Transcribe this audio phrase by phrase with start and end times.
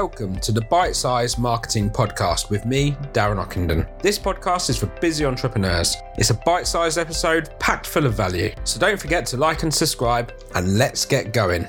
[0.00, 4.00] Welcome to the Bite Size Marketing Podcast with me, Darren Ockenden.
[4.00, 5.96] This podcast is for busy entrepreneurs.
[6.16, 8.54] It's a bite sized episode packed full of value.
[8.62, 11.64] So don't forget to like and subscribe, and let's get going.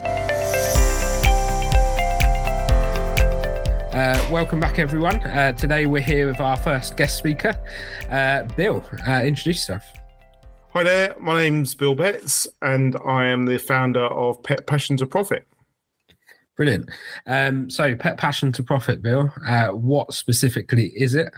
[3.96, 5.20] Uh, welcome back, everyone.
[5.24, 7.60] Uh, today we're here with our first guest speaker,
[8.12, 8.86] uh, Bill.
[9.08, 9.86] Uh, introduce yourself.
[10.74, 15.08] Hi there, my name's Bill Betts, and I am the founder of Pet Passion to
[15.08, 15.48] Profit.
[16.60, 16.90] Brilliant.
[17.26, 21.34] Um, so, Pet Passion to Profit, Bill, uh, what specifically is it?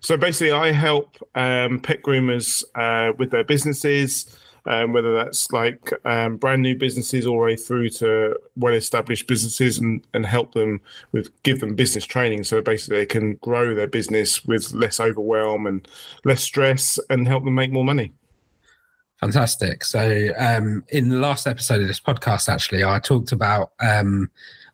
[0.00, 5.92] So, basically, I help um, pet groomers uh, with their businesses, um, whether that's like
[6.04, 10.54] um, brand new businesses all the way through to well established businesses, and, and help
[10.54, 15.00] them with give them business training so basically they can grow their business with less
[15.00, 15.88] overwhelm and
[16.24, 18.12] less stress and help them make more money.
[19.20, 19.84] Fantastic.
[19.84, 23.72] So, um, in the last episode of this podcast, actually, I talked about.
[23.80, 24.30] Um,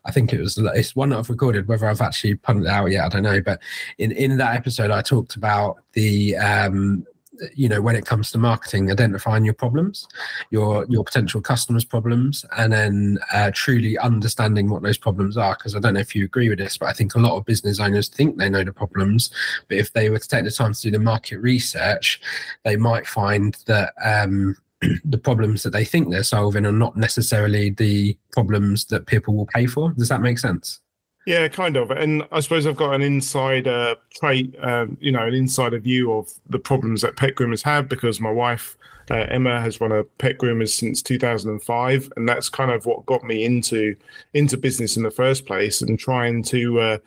[0.07, 1.67] I think it was it's one that I've recorded.
[1.67, 3.41] Whether I've actually put it out yet, I don't know.
[3.41, 3.59] But
[3.97, 7.05] in in that episode, I talked about the um,
[7.53, 10.07] you know when it comes to marketing identifying your problems
[10.49, 15.75] your your potential customers problems and then uh, truly understanding what those problems are because
[15.75, 17.79] i don't know if you agree with this but i think a lot of business
[17.79, 19.29] owners think they know the problems
[19.67, 22.21] but if they were to take the time to do the market research
[22.63, 24.55] they might find that um,
[25.05, 29.45] the problems that they think they're solving are not necessarily the problems that people will
[29.45, 29.91] pay for.
[29.91, 30.81] Does that make sense
[31.25, 31.89] yeah, kind of.
[31.91, 36.31] And I suppose I've got an insider trait, um, you know, an insider view of
[36.49, 38.77] the problems that pet groomers have because my wife,
[39.09, 42.13] uh, Emma, has run a pet groomers since 2005.
[42.15, 43.95] And that's kind of what got me into
[44.35, 46.97] into business in the first place and trying to uh,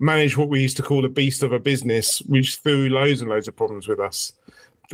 [0.00, 3.30] manage what we used to call the beast of a business, which threw loads and
[3.30, 4.32] loads of problems with us.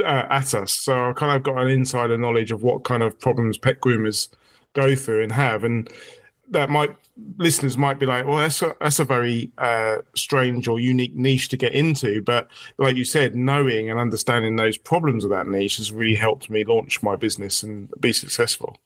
[0.00, 0.72] Uh, at us.
[0.72, 4.26] So I kind of got an insider knowledge of what kind of problems pet groomers
[4.72, 5.62] go through and have.
[5.62, 5.88] And
[6.50, 6.96] that might
[7.36, 11.48] listeners might be like, well, that's a, that's a very uh, strange or unique niche
[11.50, 12.22] to get into.
[12.22, 16.50] But like you said, knowing and understanding those problems of that niche has really helped
[16.50, 18.76] me launch my business and be successful.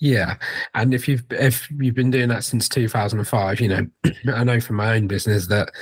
[0.00, 0.36] Yeah,
[0.74, 3.86] and if you've if you've been doing that since 2005, you know,
[4.32, 5.72] I know from my own business that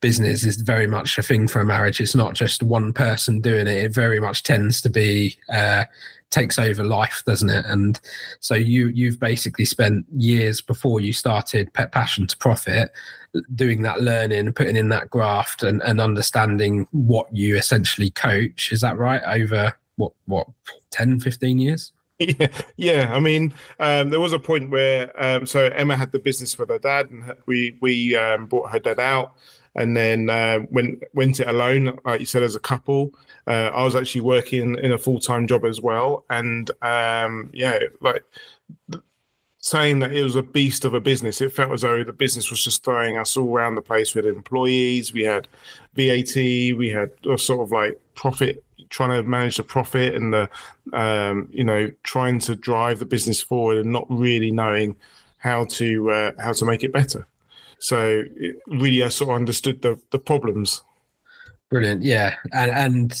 [0.00, 2.00] business is very much a thing for a marriage.
[2.00, 3.84] It's not just one person doing it.
[3.84, 5.84] It very much tends to be uh,
[6.30, 7.64] takes over life, doesn't it?
[7.66, 8.00] And
[8.40, 12.92] so you you've basically spent years before you started Pet Passion to Profit
[13.54, 18.72] doing that learning, putting in that graft and, and understanding what you essentially coach.
[18.72, 19.22] Is that right?
[19.24, 20.48] Over what what
[20.90, 21.92] 10, 15 years?
[22.22, 23.14] Yeah, yeah.
[23.14, 26.68] I mean, um, there was a point where um, so Emma had the business with
[26.68, 29.36] her dad, and we we um, brought her dad out,
[29.74, 33.14] and then uh, went went it alone, like you said, as a couple.
[33.50, 37.80] Uh, I was actually working in a full time job as well, and um, yeah,
[38.00, 38.22] like
[39.58, 41.40] saying that it was a beast of a business.
[41.40, 44.14] It felt as though the business was just throwing us all around the place.
[44.14, 45.48] We had employees, we had
[45.94, 50.48] VAT, we had sort of like profit, trying to manage the profit and the,
[50.92, 54.94] um, you know, trying to drive the business forward and not really knowing
[55.38, 57.26] how to uh, how to make it better.
[57.80, 58.22] So
[58.68, 60.82] really, I sort of understood the the problems.
[61.70, 62.70] Brilliant, yeah, and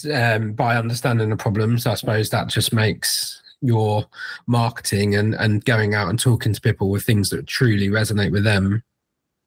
[0.04, 4.06] and um, by understanding the problems, I suppose that just makes your
[4.46, 8.42] marketing and and going out and talking to people with things that truly resonate with
[8.42, 8.82] them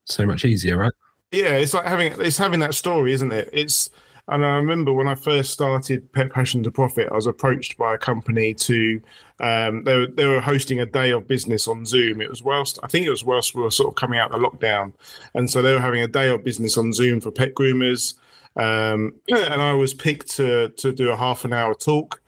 [0.05, 0.93] so much easier, right?
[1.31, 3.49] Yeah, it's like having it's having that story, isn't it?
[3.51, 3.89] It's
[4.29, 7.95] and I remember when I first started Pet Passion to Profit, I was approached by
[7.95, 9.01] a company to
[9.41, 12.21] um, they were they were hosting a day of business on Zoom.
[12.21, 14.39] It was whilst I think it was whilst we were sort of coming out of
[14.39, 14.93] the lockdown,
[15.33, 18.13] and so they were having a day of business on Zoom for pet groomers.
[18.55, 22.21] Um, and I was picked to to do a half an hour talk.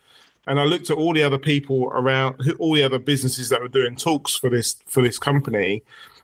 [0.47, 3.67] And I looked at all the other people around, all the other businesses that were
[3.67, 5.83] doing talks for this for this company,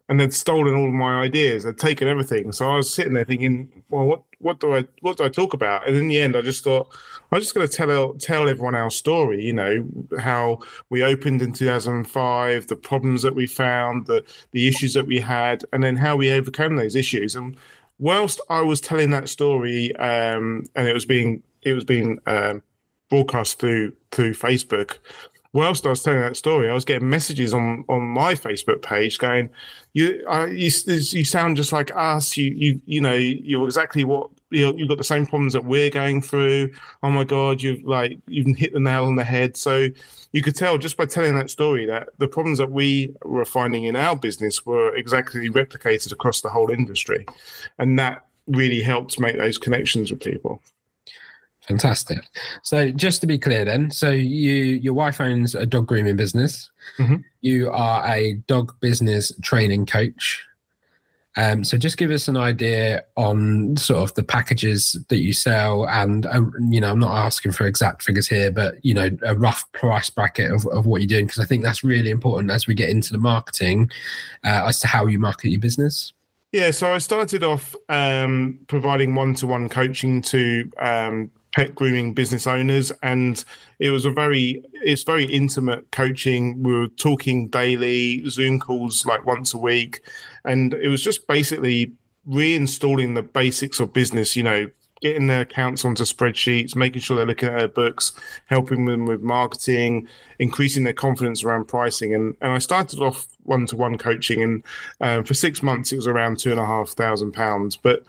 [0.09, 1.63] and they'd stolen all of my ideas.
[1.63, 2.51] They'd taken everything.
[2.51, 5.53] So I was sitting there thinking, well, what what do I what do I talk
[5.53, 5.87] about?
[5.87, 6.93] And in the end, I just thought
[7.31, 9.43] I'm just going to tell tell everyone our story.
[9.43, 9.87] You know
[10.19, 10.59] how
[10.89, 15.63] we opened in 2005, the problems that we found, the the issues that we had,
[15.71, 17.35] and then how we overcome those issues.
[17.35, 17.55] And
[18.01, 22.61] whilst I was telling that story, um, and it was being it was being um,
[23.09, 24.97] broadcast through through Facebook,
[25.53, 29.17] whilst I was telling that story, I was getting messages on on my Facebook page
[29.19, 29.49] going,
[29.93, 32.35] "You, uh, you, you sound just like us.
[32.35, 35.91] You, you, you know, you're exactly what you you've got the same problems that we're
[35.91, 36.71] going through.
[37.03, 39.89] Oh my God, you've like you've hit the nail on the head." So
[40.31, 43.85] you could tell just by telling that story that the problems that we were finding
[43.85, 47.25] in our business were exactly replicated across the whole industry,
[47.79, 50.61] and that really helped make those connections with people.
[51.67, 52.19] Fantastic.
[52.63, 56.69] So just to be clear then, so you your wife owns a dog grooming business.
[56.97, 57.17] Mm-hmm.
[57.41, 60.43] You are a dog business training coach.
[61.37, 65.87] Um, so just give us an idea on sort of the packages that you sell,
[65.87, 69.35] and uh, you know, I'm not asking for exact figures here, but you know, a
[69.35, 72.67] rough price bracket of, of what you're doing because I think that's really important as
[72.67, 73.89] we get into the marketing
[74.43, 76.11] uh, as to how you market your business.
[76.51, 82.91] Yeah, so I started off um, providing one-to-one coaching to um, pet grooming business owners,
[83.03, 83.43] and
[83.79, 86.61] it was a very it's very intimate coaching.
[86.63, 90.01] We were talking daily, Zoom calls like once a week,
[90.45, 91.91] and it was just basically
[92.27, 94.35] reinstalling the basics of business.
[94.35, 94.69] You know,
[95.01, 98.13] getting their accounts onto spreadsheets, making sure they're looking at their books,
[98.45, 100.07] helping them with marketing,
[100.39, 102.15] increasing their confidence around pricing.
[102.15, 104.63] And and I started off one to one coaching, and
[105.01, 107.75] um, for six months it was around two and a half thousand pounds.
[107.75, 108.03] But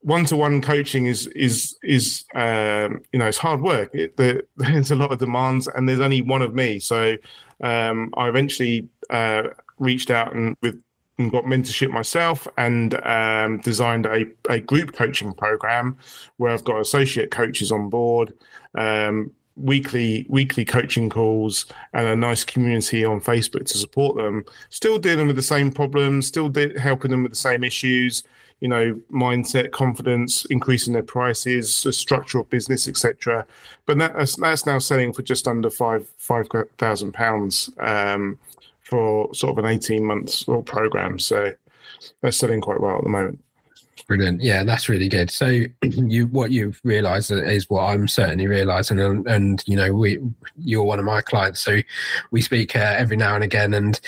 [0.00, 3.94] one to one coaching is is is um, you know it's hard work.
[3.94, 6.78] It, the, there's a lot of demands, and there's only one of me.
[6.78, 7.16] So
[7.62, 9.44] um, I eventually uh,
[9.78, 10.80] reached out and with
[11.18, 15.96] and got mentorship myself and um, designed a, a group coaching program
[16.36, 18.32] where I've got associate coaches on board,
[18.76, 24.44] um, weekly weekly coaching calls, and a nice community on Facebook to support them.
[24.70, 28.22] Still dealing with the same problems, still de- helping them with the same issues.
[28.60, 33.46] You know, mindset, confidence, increasing their prices, the structure of business, etc.
[33.86, 37.70] But that's that's now selling for just under five five thousand um, pounds
[38.88, 41.18] for sort of an 18 months or program.
[41.18, 41.52] So
[42.22, 43.38] they're selling quite well at the moment.
[44.06, 44.42] Brilliant.
[44.42, 45.30] Yeah, that's really good.
[45.30, 45.46] So
[45.82, 50.20] you what you've realized is what I'm certainly realizing and, and you know we
[50.56, 51.78] you're one of my clients so
[52.30, 54.00] we speak uh, every now and again and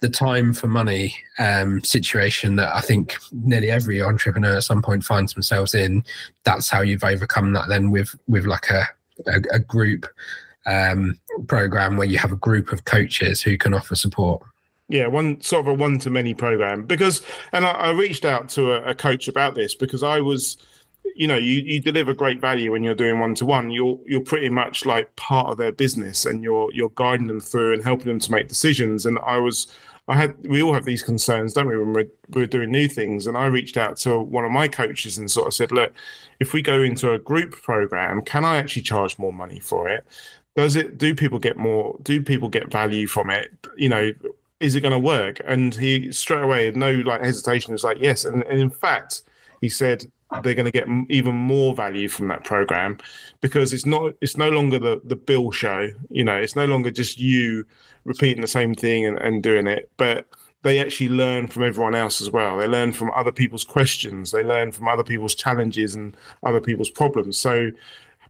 [0.00, 5.04] the time for money um, situation that I think nearly every entrepreneur at some point
[5.04, 6.04] finds themselves in
[6.44, 8.86] that's how you've overcome that then with with like a
[9.26, 10.06] a, a group
[10.66, 14.42] um, program where you have a group of coaches who can offer support.
[14.88, 17.22] Yeah, one sort of a one to many program because,
[17.52, 20.58] and I, I reached out to a, a, coach about this because I was,
[21.16, 23.70] you know, you, you deliver great value when you're doing one to one.
[23.72, 27.74] You're you're pretty much like part of their business and you're you're guiding them through
[27.74, 29.06] and helping them to make decisions.
[29.06, 29.66] And I was,
[30.06, 33.26] I had, we all have these concerns, don't we, when we're, we're doing new things.
[33.26, 35.92] And I reached out to one of my coaches and sort of said, look,
[36.38, 40.06] if we go into a group program, can I actually charge more money for it?
[40.54, 44.10] does it do people get more do people get value from it you know
[44.60, 45.40] is it going to work?
[45.44, 47.72] And he straight away no like hesitation.
[47.72, 48.24] Was like yes.
[48.24, 49.22] And, and in fact
[49.60, 50.04] he said
[50.42, 52.98] they're going to get even more value from that program
[53.40, 56.90] because it's not it's no longer the the bill show you know it's no longer
[56.90, 57.64] just you
[58.04, 60.26] repeating the same thing and, and doing it but
[60.66, 62.56] they actually learn from everyone else as well.
[62.56, 64.32] They learn from other people's questions.
[64.32, 67.38] They learn from other people's challenges and other people's problems.
[67.38, 67.70] So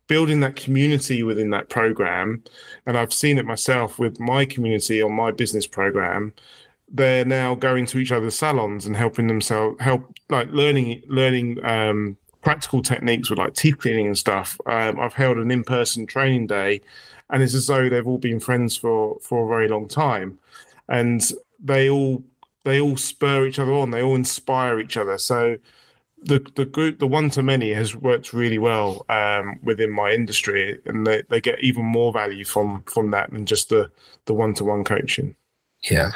[0.08, 2.42] building that community within that program
[2.86, 6.32] and i've seen it myself with my community on my business program
[6.92, 12.16] they're now going to each other's salons and helping themselves help like learning learning um,
[12.42, 14.56] practical techniques with like teeth cleaning and stuff.
[14.66, 16.80] Um, i've held an in-person training day
[17.30, 20.38] and it's as though they've all been friends for for a very long time.
[20.88, 21.28] And
[21.62, 22.22] they all
[22.64, 23.90] they all spur each other on.
[23.90, 25.18] They all inspire each other.
[25.18, 25.56] So
[26.22, 30.78] the the group the one to many has worked really well um, within my industry,
[30.86, 33.90] and they, they get even more value from from that than just the
[34.24, 35.34] the one to one coaching.
[35.82, 36.12] Yeah,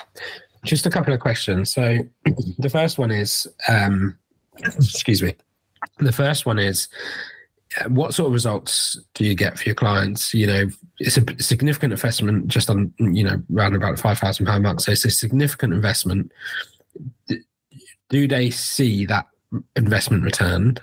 [0.64, 1.72] just a couple of questions.
[1.72, 1.98] So
[2.58, 4.17] the first one is, um,
[4.58, 5.34] excuse me,
[5.98, 6.89] the first one is.
[7.81, 10.34] Uh, what sort of results do you get for your clients?
[10.34, 14.65] You know, it's a significant investment, just on you know, around about five thousand pound
[14.65, 14.81] mark.
[14.81, 16.32] So it's a significant investment.
[18.08, 19.27] Do they see that
[19.77, 20.81] investment returned.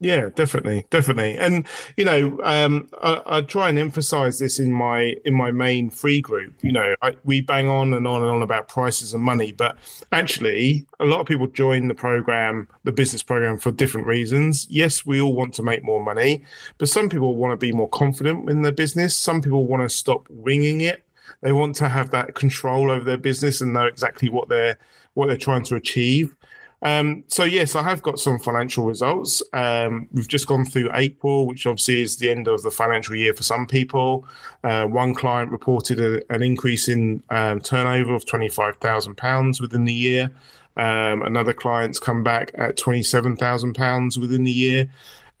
[0.00, 5.16] Yeah, definitely, definitely, and you know, um, I, I, try and emphasize this in my
[5.24, 6.54] in my main free group.
[6.62, 9.76] You know, I, we bang on and on and on about prices and money, but
[10.12, 14.68] actually, a lot of people join the program, the business program, for different reasons.
[14.70, 16.44] Yes, we all want to make more money,
[16.78, 19.16] but some people want to be more confident in their business.
[19.16, 21.02] Some people want to stop winging it.
[21.40, 24.78] They want to have that control over their business and know exactly what they're
[25.14, 26.36] what they're trying to achieve.
[26.82, 29.42] Um, so yes, I have got some financial results.
[29.52, 33.34] Um, we've just gone through April, which obviously is the end of the financial year
[33.34, 34.26] for some people.
[34.62, 39.84] Uh, one client reported a, an increase in um, turnover of twenty-five thousand pounds within
[39.84, 40.30] the year.
[40.76, 44.88] Um, another client's come back at twenty-seven thousand pounds within the year,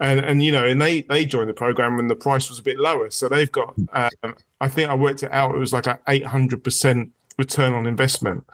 [0.00, 2.62] and and you know, and they they joined the program when the price was a
[2.62, 3.74] bit lower, so they've got.
[3.92, 7.72] Um, I think I worked it out; it was like an eight hundred percent return
[7.72, 8.44] on investment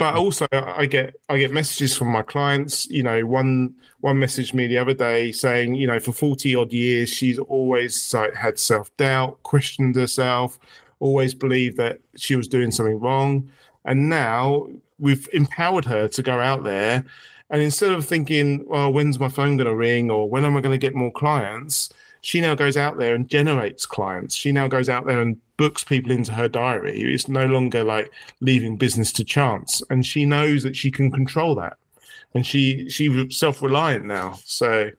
[0.00, 2.88] but also I get I get messages from my clients.
[2.90, 6.72] You know, one one messaged me the other day saying, you know, for forty odd
[6.72, 10.58] years she's always like, had self doubt, questioned herself,
[11.00, 13.50] always believed that she was doing something wrong,
[13.84, 17.04] and now we've empowered her to go out there
[17.50, 20.60] And instead of thinking, well, when's my phone going to ring or when am I
[20.62, 21.90] going to get more clients?
[22.22, 24.34] She now goes out there and generates clients.
[24.34, 27.00] She now goes out there and books people into her diary.
[27.14, 29.82] It's no longer like leaving business to chance.
[29.90, 31.76] And she knows that she can control that.
[32.34, 34.38] And she she's self-reliant now.
[34.44, 34.90] So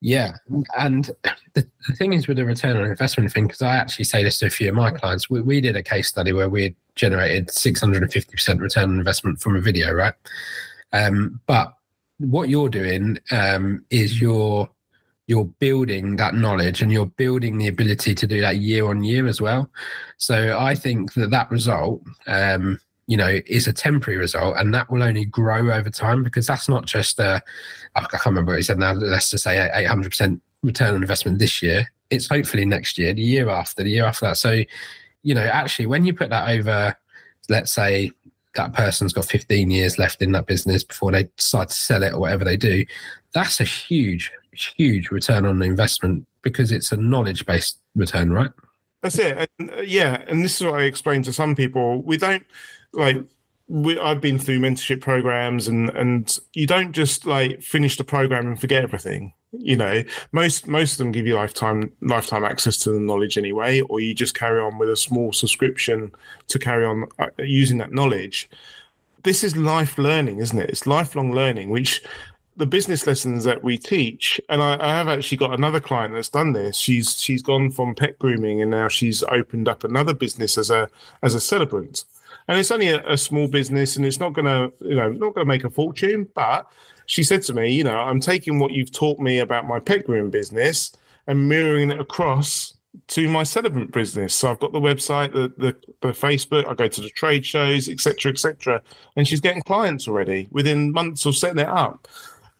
[0.00, 0.34] yeah,
[0.76, 1.10] and
[1.54, 4.38] the, the thing is with the return on investment thing, because I actually say this
[4.38, 7.48] to a few of my clients, we, we did a case study where we generated
[7.48, 10.14] 650% return on investment from a video, right?
[10.92, 11.74] Um, but
[12.18, 14.68] what you're doing um, is you're
[15.28, 19.26] you're building that knowledge and you're building the ability to do that year on year
[19.26, 19.70] as well.
[20.16, 24.90] So I think that that result, um, you know, is a temporary result, and that
[24.90, 27.42] will only grow over time because that's not just a.
[27.94, 28.92] I can't remember what he said now.
[28.92, 31.90] Let's just say 800 percent return on investment this year.
[32.10, 34.38] It's hopefully next year, the year after, the year after that.
[34.38, 34.62] So,
[35.22, 36.96] you know, actually, when you put that over,
[37.50, 38.12] let's say
[38.54, 42.14] that person's got 15 years left in that business before they decide to sell it
[42.14, 42.84] or whatever they do,
[43.32, 44.32] that's a huge,
[44.66, 48.50] huge return on investment because it's a knowledge based return, right?
[49.02, 49.48] That's it.
[49.58, 50.22] And, uh, yeah.
[50.26, 52.02] And this is what I explain to some people.
[52.02, 52.44] We don't
[52.92, 53.18] like,
[53.68, 58.46] we, I've been through mentorship programs and, and you don't just like finish the program
[58.46, 62.90] and forget everything you know most most of them give you lifetime lifetime access to
[62.90, 66.12] the knowledge anyway or you just carry on with a small subscription
[66.48, 68.48] to carry on uh, using that knowledge
[69.22, 72.02] this is life learning isn't it it's lifelong learning which
[72.58, 76.28] the business lessons that we teach and I, I have actually got another client that's
[76.28, 80.58] done this she's she's gone from pet grooming and now she's opened up another business
[80.58, 80.88] as a
[81.22, 82.04] as a celebrant
[82.48, 85.46] and it's only a, a small business and it's not gonna you know not gonna
[85.46, 86.70] make a fortune but
[87.08, 90.04] she said to me, you know, I'm taking what you've taught me about my pet
[90.04, 90.92] grooming business
[91.26, 92.74] and mirroring it across
[93.08, 94.34] to my celebrant business.
[94.34, 97.88] So I've got the website, the, the, the Facebook, I go to the trade shows,
[97.88, 98.82] etc., etc.
[99.16, 102.06] And she's getting clients already within months of setting it up.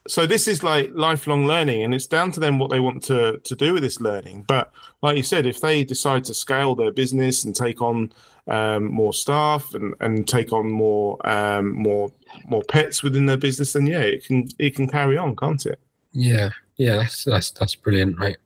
[0.09, 3.39] So this is like lifelong learning, and it's down to them what they want to
[3.39, 4.45] to do with this learning.
[4.49, 4.73] But
[5.03, 8.13] like you said, if they decide to scale their business and take on
[8.49, 12.11] um, more staff and, and take on more um, more
[12.47, 15.79] more pets within their business, then yeah, it can it can carry on, can't it?
[16.13, 18.39] Yeah, yeah, that's that's that's brilliant, right?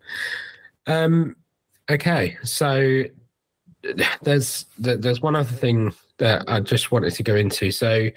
[0.86, 1.36] Um,
[1.88, 3.04] okay, so
[4.22, 7.70] there's there's one other thing that I just wanted to go into.
[7.70, 8.10] So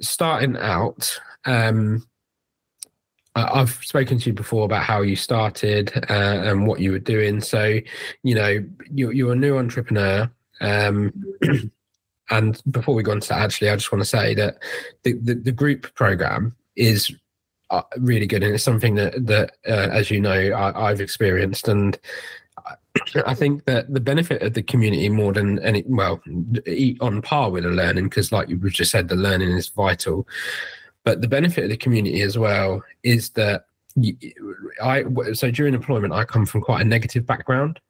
[0.00, 2.06] starting out, um,
[3.36, 7.40] I've spoken to you before about how you started uh, and what you were doing.
[7.40, 7.80] So,
[8.22, 10.30] you know, you're, you're a new entrepreneur.
[10.60, 11.12] Um,
[12.30, 14.58] and before we go into that, actually, I just want to say that
[15.02, 17.12] the, the, the group program is
[17.70, 21.66] uh, really good, and it's something that that uh, as you know I, have experienced,
[21.66, 21.98] and
[23.26, 26.20] I think that the benefit of the community more than any well
[27.00, 30.28] on par with the learning because, like you just said, the learning is vital.
[31.04, 33.66] But the benefit of the community as well is that
[34.82, 37.80] I so during employment I come from quite a negative background.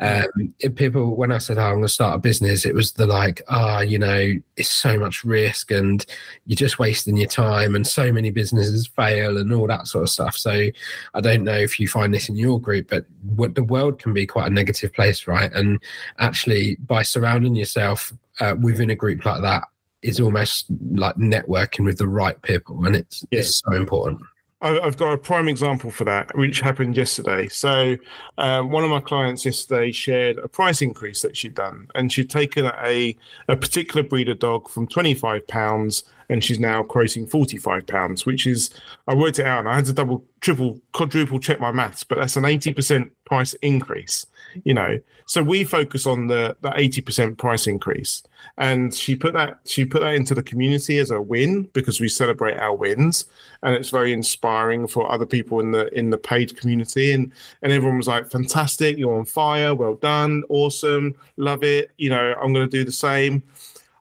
[0.00, 3.04] Um, people, when I said, oh, I'm going to start a business, it was the
[3.04, 6.06] like, ah, oh, you know, it's so much risk and
[6.46, 10.10] you're just wasting your time, and so many businesses fail and all that sort of
[10.10, 10.36] stuff.
[10.36, 10.68] So
[11.14, 14.12] I don't know if you find this in your group, but what the world can
[14.12, 15.52] be quite a negative place, right?
[15.52, 15.80] And
[16.18, 19.64] actually, by surrounding yourself uh, within a group like that,
[20.02, 23.40] is almost like networking with the right people, and it's, yeah.
[23.40, 24.20] it's so important.
[24.60, 27.46] I've got a prime example for that, which happened yesterday.
[27.46, 27.96] So,
[28.38, 32.28] um, one of my clients yesterday shared a price increase that she'd done, and she'd
[32.28, 33.16] taken a
[33.48, 37.86] a particular breed of dog from twenty five pounds, and she's now quoting forty five
[37.86, 38.70] pounds, which is
[39.06, 42.18] I worked it out, and I had to double, triple, quadruple check my maths, but
[42.18, 44.26] that's an eighty percent price increase.
[44.64, 48.22] You know, so we focus on the the eighty percent price increase.
[48.56, 52.08] And she put that she put that into the community as a win because we
[52.08, 53.26] celebrate our wins.
[53.62, 57.12] And it's very inspiring for other people in the in the paid community.
[57.12, 62.10] And and everyone was like fantastic you're on fire well done awesome love it you
[62.10, 63.42] know i'm going to do the same.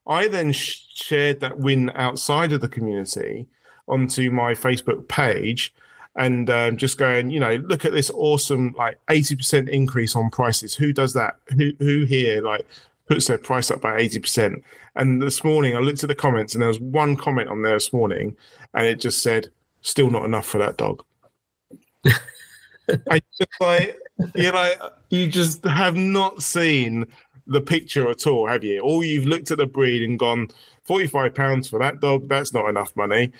[0.07, 3.45] I then sh- shared that win outside of the community
[3.87, 5.73] onto my facebook page
[6.17, 10.73] and um, just going, you know, look at this awesome like 80% increase on prices.
[10.73, 11.35] Who does that?
[11.55, 12.65] Who who here like
[13.07, 14.61] puts their price up by 80%.
[14.95, 17.75] And this morning I looked at the comments and there was one comment on there
[17.75, 18.35] this morning
[18.73, 19.47] and it just said,
[19.81, 21.03] still not enough for that dog.
[23.09, 23.97] I just like,
[24.35, 24.73] you know,
[25.09, 27.05] you just have not seen
[27.45, 28.81] the picture at all, have you?
[28.81, 30.49] Or you've looked at the breed and gone,
[30.83, 33.31] 45 pounds for that dog, that's not enough money.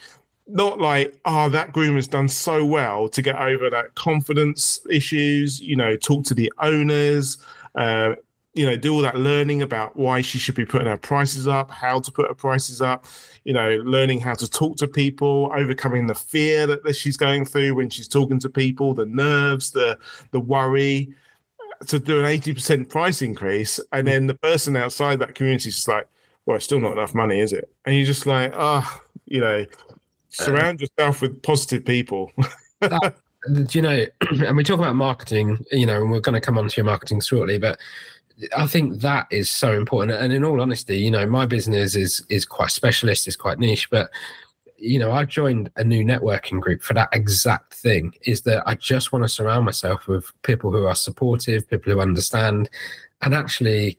[0.47, 5.75] Not like, oh, that groomer's done so well to get over that confidence issues, you
[5.75, 7.37] know, talk to the owners,
[7.75, 8.15] uh,
[8.53, 11.69] you know, do all that learning about why she should be putting her prices up,
[11.69, 13.05] how to put her prices up,
[13.43, 17.45] you know, learning how to talk to people, overcoming the fear that, that she's going
[17.45, 19.97] through when she's talking to people, the nerves, the
[20.31, 21.13] the worry,
[21.85, 23.79] to do an 80% price increase.
[23.91, 26.07] And then the person outside that community is just like,
[26.45, 27.69] well, it's still not enough money, is it?
[27.85, 29.65] And you're just like, ah, oh, you know,
[30.29, 32.31] surround yourself with positive people.
[32.81, 33.15] that,
[33.53, 34.05] do you know,
[34.45, 36.85] and we talk about marketing, you know, and we're going to come on to your
[36.85, 37.79] marketing shortly, but
[38.55, 40.11] I think that is so important.
[40.11, 43.89] And in all honesty, you know, my business is is quite specialist, is quite niche,
[43.89, 44.09] but
[44.77, 48.13] you know, I joined a new networking group for that exact thing.
[48.25, 51.99] Is that I just want to surround myself with people who are supportive, people who
[51.99, 52.69] understand,
[53.21, 53.97] and actually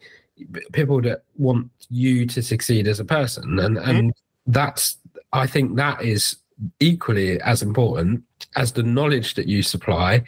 [0.73, 3.59] people that want you to succeed as a person.
[3.59, 3.91] And mm-hmm.
[3.91, 4.15] and
[4.47, 4.98] that's
[5.33, 6.37] I think that is
[6.81, 8.25] equally as important
[8.57, 10.25] as the knowledge that you supply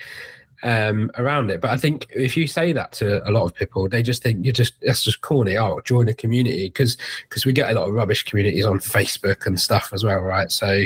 [0.62, 1.60] um, around it.
[1.60, 4.44] But I think if you say that to a lot of people, they just think
[4.44, 5.56] you're just that's just corny.
[5.56, 9.46] Oh, join a community because because we get a lot of rubbish communities on Facebook
[9.46, 10.50] and stuff as well, right?
[10.52, 10.84] So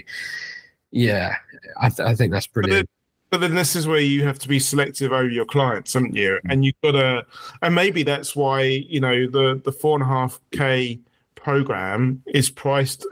[0.90, 1.36] yeah,
[1.80, 2.88] I, th- I think that's brilliant.
[3.30, 5.92] But then, but then this is where you have to be selective over your clients,
[5.92, 6.38] haven't you?
[6.48, 7.26] And you've got to,
[7.62, 11.00] and maybe that's why you know the the four and a half k
[11.44, 13.06] program is priced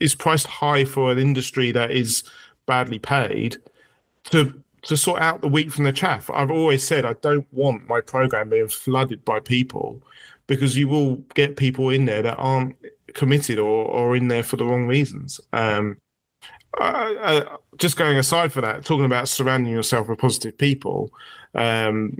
[0.00, 2.22] is priced high for an industry that is
[2.66, 3.56] badly paid
[4.24, 6.30] to to sort out the wheat from the chaff.
[6.30, 10.00] I've always said I don't want my program being flooded by people
[10.46, 12.76] because you will get people in there that aren't
[13.14, 15.40] committed or, or in there for the wrong reasons.
[15.52, 15.98] Um,
[17.76, 21.10] just going aside for that, talking about surrounding yourself with positive people.
[21.54, 22.16] Um,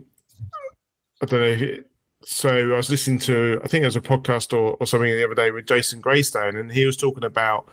[1.21, 1.77] I don't know.
[2.25, 5.25] So I was listening to, I think it was a podcast or, or something the
[5.25, 7.69] other day with Jason Graystone, and he was talking about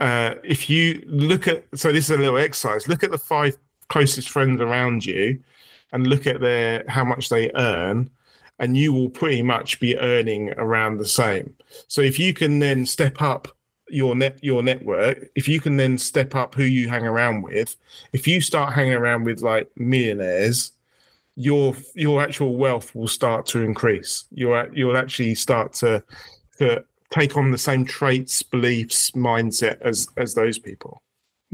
[0.00, 3.56] uh, if you look at, so this is a little exercise, look at the five
[3.88, 5.38] closest friends around you
[5.92, 8.10] and look at their how much they earn
[8.58, 11.54] and you will pretty much be earning around the same.
[11.88, 13.48] So if you can then step up
[13.88, 17.76] your net your network if you can then step up who you hang around with
[18.14, 20.71] if you start hanging around with like millionaires
[21.34, 26.02] your your actual wealth will start to increase you'll you'll actually start to
[26.58, 31.02] to take on the same traits beliefs mindset as as those people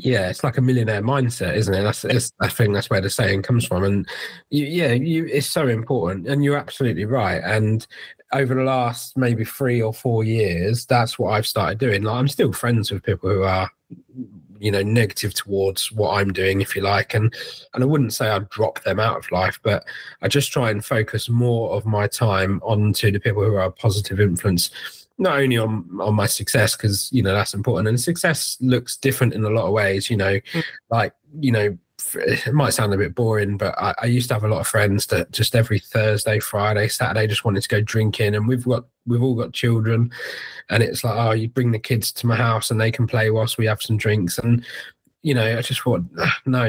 [0.01, 1.83] yeah, it's like a millionaire mindset, isn't it?
[1.83, 4.09] That's, that's I think that's where the saying comes from, and
[4.49, 7.43] you, yeah, you it's so important, and you're absolutely right.
[7.45, 7.85] And
[8.33, 12.05] over the last maybe three or four years, that's what I've started doing.
[12.05, 13.69] Like I'm still friends with people who are,
[14.59, 17.35] you know, negative towards what I'm doing, if you like, and
[17.75, 19.85] and I wouldn't say I'd drop them out of life, but
[20.23, 23.73] I just try and focus more of my time onto the people who are a
[23.73, 24.71] positive influence
[25.21, 27.89] not only on on my success because you know that's important.
[27.89, 30.41] And success looks different in a lot of ways you know.
[30.53, 30.65] Mm.
[30.91, 31.77] like you know
[32.15, 34.67] it might sound a bit boring but I, I, used to have a lot of
[34.67, 38.85] friends that just every thursday friday saturday just wanted to go drinking and we've got
[39.07, 40.11] we've all got children
[40.71, 43.31] and it's like oh you bring the kids to my house and they can play
[43.31, 44.65] whilst we have some drinks and
[45.23, 46.63] you know, I just thought, ah, no,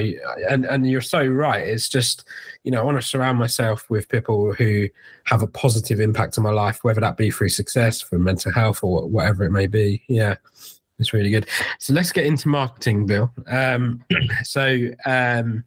[0.50, 1.68] and and you're so right.
[1.68, 2.28] It's just,
[2.64, 4.90] you know, I want to surround myself with people who
[5.26, 8.84] have a positive impact on my life, whether that be through success, for mental health,
[8.84, 10.04] or whatever it may be.
[10.08, 10.36] Yeah,
[11.00, 11.48] it's really good.
[11.80, 13.32] So let's get into marketing, Bill.
[13.48, 14.04] Um,
[14.44, 15.64] so um,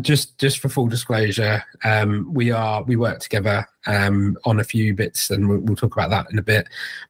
[0.00, 4.94] just just for full disclosure, um, we are we work together um, on a few
[4.94, 6.68] bits, and we'll, we'll, talk about that in a bit.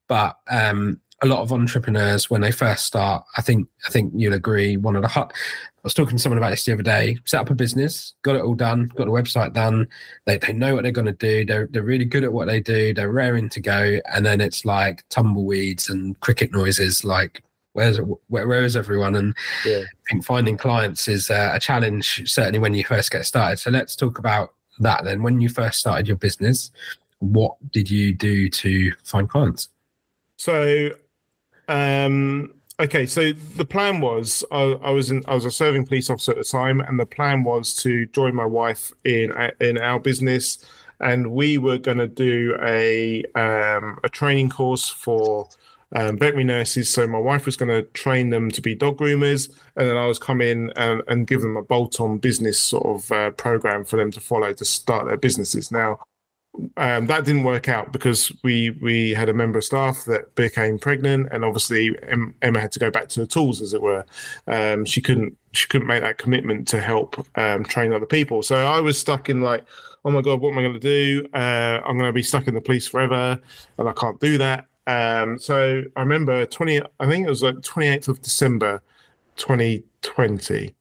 [0.09, 4.35] But um, a lot of entrepreneurs when they first start, I think I think you'll
[4.35, 4.77] agree.
[4.77, 5.33] One of the hot.
[5.35, 7.19] I was talking to someone about this the other day.
[7.25, 9.89] Set up a business, got it all done, got the website done.
[10.27, 11.45] They, they know what they're going to do.
[11.45, 12.93] They're they're really good at what they do.
[12.93, 17.05] They're raring to go, and then it's like tumbleweeds and cricket noises.
[17.05, 19.15] Like where's where, where is everyone?
[19.15, 19.81] And yeah.
[19.81, 23.59] I think finding clients is uh, a challenge, certainly when you first get started.
[23.59, 25.23] So let's talk about that then.
[25.23, 26.71] When you first started your business,
[27.21, 29.69] what did you do to find clients?
[30.37, 30.91] So
[31.73, 36.11] um, okay, so the plan was I, I, was in, I was a serving police
[36.11, 39.99] officer at the time, and the plan was to join my wife in in our
[39.99, 40.65] business,
[41.01, 45.49] and we were going to do a um, a training course for
[45.95, 46.91] um, veterinary nurses.
[46.91, 50.07] So my wife was going to train them to be dog groomers, and then I
[50.07, 53.97] was come in and, and give them a bolt-on business sort of uh, program for
[53.97, 55.71] them to follow to start their businesses.
[55.73, 56.01] Now,
[56.77, 60.79] um, that didn't work out because we we had a member of staff that became
[60.79, 61.97] pregnant, and obviously
[62.43, 64.05] Emma had to go back to the tools, as it were.
[64.47, 68.43] Um, she couldn't she couldn't make that commitment to help um, train other people.
[68.43, 69.65] So I was stuck in like,
[70.05, 71.27] oh my god, what am I going to do?
[71.33, 73.41] Uh, I'm going to be stuck in the police forever,
[73.79, 74.67] and I can't do that.
[74.87, 78.83] Um, so I remember twenty, I think it was like 28th of December,
[79.37, 80.75] 2020,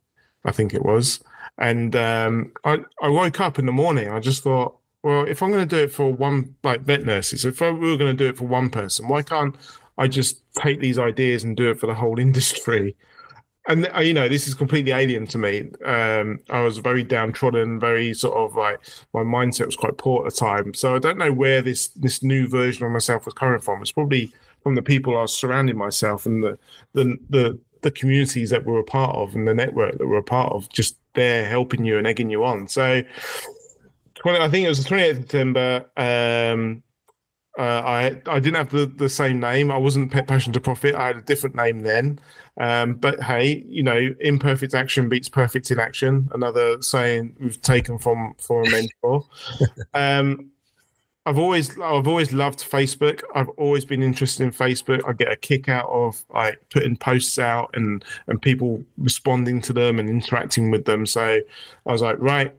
[0.43, 1.21] I think it was,
[1.59, 4.09] and um, I I woke up in the morning.
[4.09, 7.45] I just thought well, if I'm going to do it for one, like vet nurses,
[7.45, 9.55] if I, we were going to do it for one person, why can't
[9.97, 12.95] I just take these ideas and do it for the whole industry?
[13.67, 15.69] And uh, you know, this is completely alien to me.
[15.85, 18.79] Um, I was very downtrodden, very sort of like
[19.13, 20.73] my mindset was quite poor at the time.
[20.73, 23.81] So I don't know where this this new version of myself was coming from.
[23.81, 24.31] It's probably
[24.63, 26.57] from the people I was surrounding myself and the
[26.93, 30.23] the the the communities that we're a part of and the network that we're a
[30.23, 32.67] part of, just there helping you and egging you on.
[32.67, 33.03] So
[34.21, 35.85] 20, I think it was the 28th of September.
[35.97, 36.83] Um,
[37.57, 39.71] uh, I I didn't have the, the same name.
[39.71, 40.95] I wasn't Pet Passion to Profit.
[40.95, 42.19] I had a different name then.
[42.57, 46.29] Um, but hey, you know, imperfect action beats perfect inaction.
[46.33, 49.25] Another saying we've taken from from a mentor.
[49.93, 50.51] um,
[51.25, 53.21] I've always I've always loved Facebook.
[53.35, 55.01] I've always been interested in Facebook.
[55.07, 59.73] I get a kick out of like putting posts out and and people responding to
[59.73, 61.05] them and interacting with them.
[61.05, 61.41] So
[61.85, 62.55] I was like, right.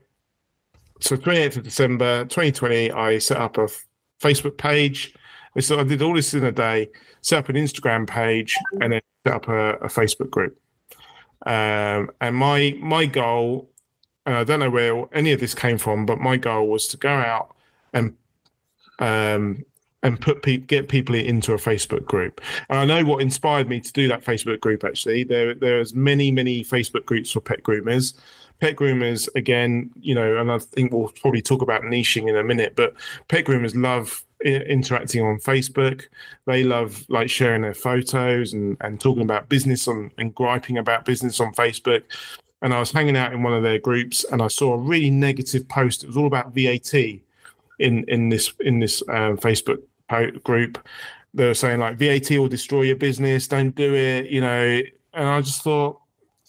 [1.03, 3.67] So 28th of December 2020, I set up a
[4.21, 5.13] Facebook page.
[5.59, 6.89] So I did all this in a day,
[7.19, 10.57] set up an Instagram page, and then set up a, a Facebook group.
[11.45, 13.69] Um, and my my goal,
[14.25, 16.97] and I don't know where any of this came from, but my goal was to
[16.97, 17.53] go out
[17.91, 18.15] and
[18.99, 19.65] um,
[20.03, 22.39] and put pe- get people into a Facebook group.
[22.69, 24.85] And I know what inspired me to do that Facebook group.
[24.85, 28.13] Actually, there there's many many Facebook groups for pet groomers.
[28.59, 32.43] Pet groomers, again, you know, and I think we'll probably talk about niching in a
[32.43, 32.93] minute, but
[33.27, 36.03] pet groomers love interacting on Facebook.
[36.45, 41.05] They love like sharing their photos and, and talking about business on and griping about
[41.05, 42.03] business on Facebook.
[42.61, 45.09] And I was hanging out in one of their groups and I saw a really
[45.09, 46.03] negative post.
[46.03, 46.93] It was all about VAT
[47.79, 49.81] in in this in this um, Facebook
[50.43, 50.85] group.
[51.33, 53.47] They were saying like VAT will destroy your business.
[53.47, 54.27] Don't do it.
[54.29, 54.81] You know.
[55.15, 56.01] And I just thought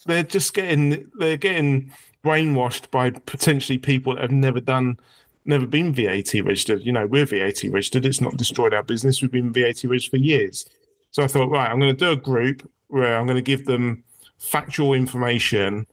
[0.06, 1.92] they're just getting they're getting
[2.24, 4.98] brainwashed by potentially people that have never done
[5.44, 6.82] never been VAT registered.
[6.82, 8.06] You know, we're VAT registered.
[8.06, 9.20] It's not destroyed our business.
[9.20, 10.66] We've been VAT registered for years.
[11.10, 13.66] So I thought, right, I'm going to do a group where I'm going to give
[13.66, 14.04] them
[14.38, 15.86] factual information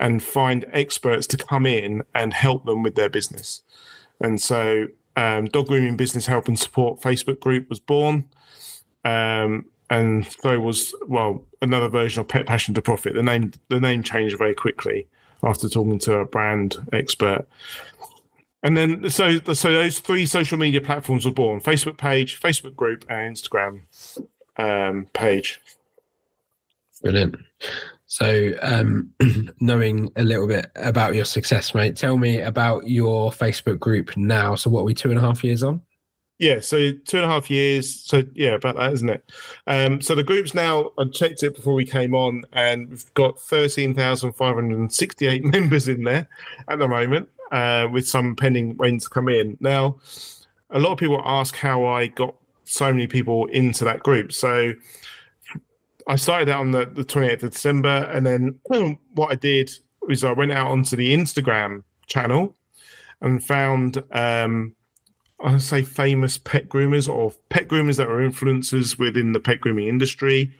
[0.00, 3.62] and find experts to come in and help them with their business.
[4.20, 8.26] And so, um, Dog Grooming Business Help and Support Facebook group was born.
[9.04, 13.14] Um, and so was well another version of Pet Passion to Profit.
[13.14, 15.06] The name the name changed very quickly
[15.42, 17.46] after talking to a brand expert.
[18.62, 23.04] And then so so those three social media platforms were born: Facebook page, Facebook group,
[23.08, 23.82] and Instagram
[24.56, 25.60] um, page.
[27.02, 27.36] Brilliant.
[28.06, 29.12] So, um,
[29.60, 34.54] knowing a little bit about your success, mate, tell me about your Facebook group now.
[34.54, 35.82] So, what are we two and a half years on?
[36.38, 38.02] Yeah, so two and a half years.
[38.02, 39.32] So yeah, about that, isn't it?
[39.66, 40.90] Um, so the group's now.
[40.98, 44.92] I checked it before we came on, and we've got thirteen thousand five hundred and
[44.92, 46.28] sixty-eight members in there
[46.68, 49.56] at the moment, uh, with some pending waiting to come in.
[49.60, 49.98] Now,
[50.70, 54.32] a lot of people ask how I got so many people into that group.
[54.32, 54.74] So
[56.08, 58.58] I started out on the, the 28th of December, and then
[59.14, 59.70] what I did
[60.02, 62.54] was I went out onto the Instagram channel
[63.22, 64.74] and found um,
[65.40, 69.88] I say famous pet groomers or pet groomers that are influencers within the pet grooming
[69.88, 70.52] industry,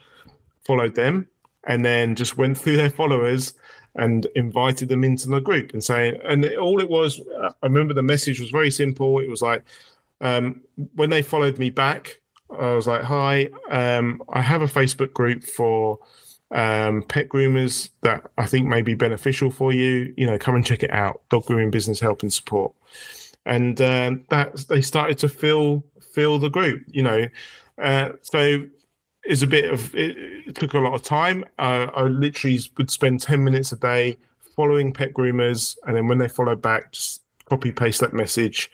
[0.66, 1.28] followed them,
[1.64, 3.54] and then just went through their followers
[3.94, 8.02] and invited them into the group and saying, and all it was, I remember the
[8.02, 9.18] message was very simple.
[9.20, 9.64] It was like,
[10.20, 10.60] um,
[10.94, 12.18] when they followed me back,
[12.50, 15.98] I was like, "Hi, um, I have a Facebook group for
[16.52, 20.14] um, pet groomers that I think may be beneficial for you.
[20.16, 21.22] You know, come and check it out.
[21.28, 22.72] Dog grooming business help and support."
[23.46, 25.82] And uh, that they started to fill
[26.12, 26.82] fill the group.
[26.88, 27.26] You know,
[27.80, 28.66] uh, so
[29.24, 31.44] it's a bit of it, it took a lot of time.
[31.58, 34.18] Uh, I literally would spend ten minutes a day
[34.54, 38.70] following pet groomers, and then when they followed back, just copy paste that message.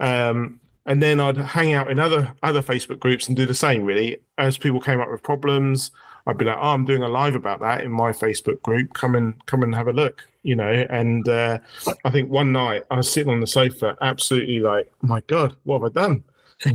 [0.00, 3.84] Um, and then I'd hang out in other other Facebook groups and do the same.
[3.84, 5.90] Really, as people came up with problems,
[6.30, 8.94] I'd be like, "Oh, I'm doing a live about that in my Facebook group.
[8.94, 11.58] Come and come and have a look." You know, and uh,
[12.04, 15.56] I think one night I was sitting on the sofa, absolutely like, oh "My God,
[15.64, 16.24] what have I done?"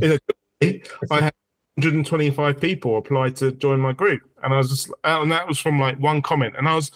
[0.02, 1.34] in a I had
[1.76, 5.80] 125 people apply to join my group, and I was just, and that was from
[5.80, 6.90] like one comment, and I was,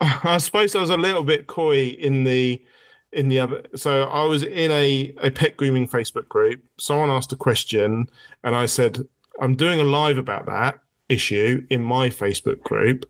[0.00, 2.62] I suppose I was a little bit coy in the
[3.12, 7.32] in the other so i was in a, a pet grooming facebook group someone asked
[7.32, 8.08] a question
[8.44, 9.00] and i said
[9.40, 10.78] i'm doing a live about that
[11.10, 13.04] issue in my facebook group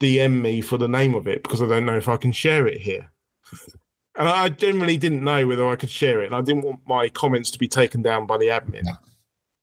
[0.00, 2.66] dm me for the name of it because i don't know if i can share
[2.66, 3.10] it here.
[4.14, 7.08] And i generally didn't know whether i could share it and i didn't want my
[7.08, 8.84] comments to be taken down by the admin.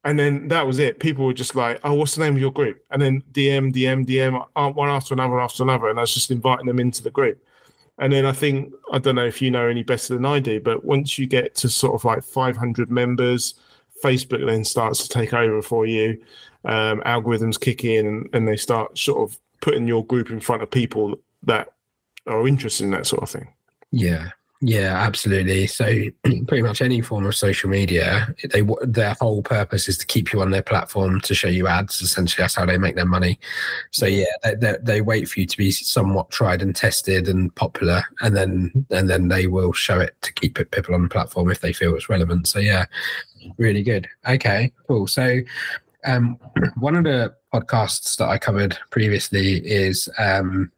[0.05, 0.99] And then that was it.
[0.99, 2.79] People were just like oh what's the name of your group?
[2.89, 6.31] And then dm dm dm uh, one after another after another and i was just
[6.31, 7.39] inviting them into the group.
[7.99, 10.59] And then I think I don't know if you know any better than I do,
[10.59, 13.55] but once you get to sort of like 500 members,
[14.03, 16.21] Facebook then starts to take over for you.
[16.65, 20.63] Um, algorithms kick in, and, and they start sort of putting your group in front
[20.63, 21.69] of people that
[22.27, 23.53] are interested in that sort of thing.
[23.91, 24.31] Yeah,
[24.61, 25.67] yeah, absolutely.
[25.67, 25.85] So
[26.47, 30.41] pretty much any form of social media, they their whole purpose is to keep you
[30.41, 32.01] on their platform to show you ads.
[32.01, 33.39] Essentially, that's how they make their money.
[33.91, 37.55] So yeah, they, they, they wait for you to be somewhat tried and tested and
[37.55, 41.09] popular, and then and then they will show it to keep it, people on the
[41.09, 42.47] platform if they feel it's relevant.
[42.47, 42.85] So yeah,
[43.57, 44.09] really good.
[44.27, 45.07] Okay, cool.
[45.07, 45.39] So
[46.05, 46.37] um,
[46.79, 50.69] one of the podcasts that I covered previously is um,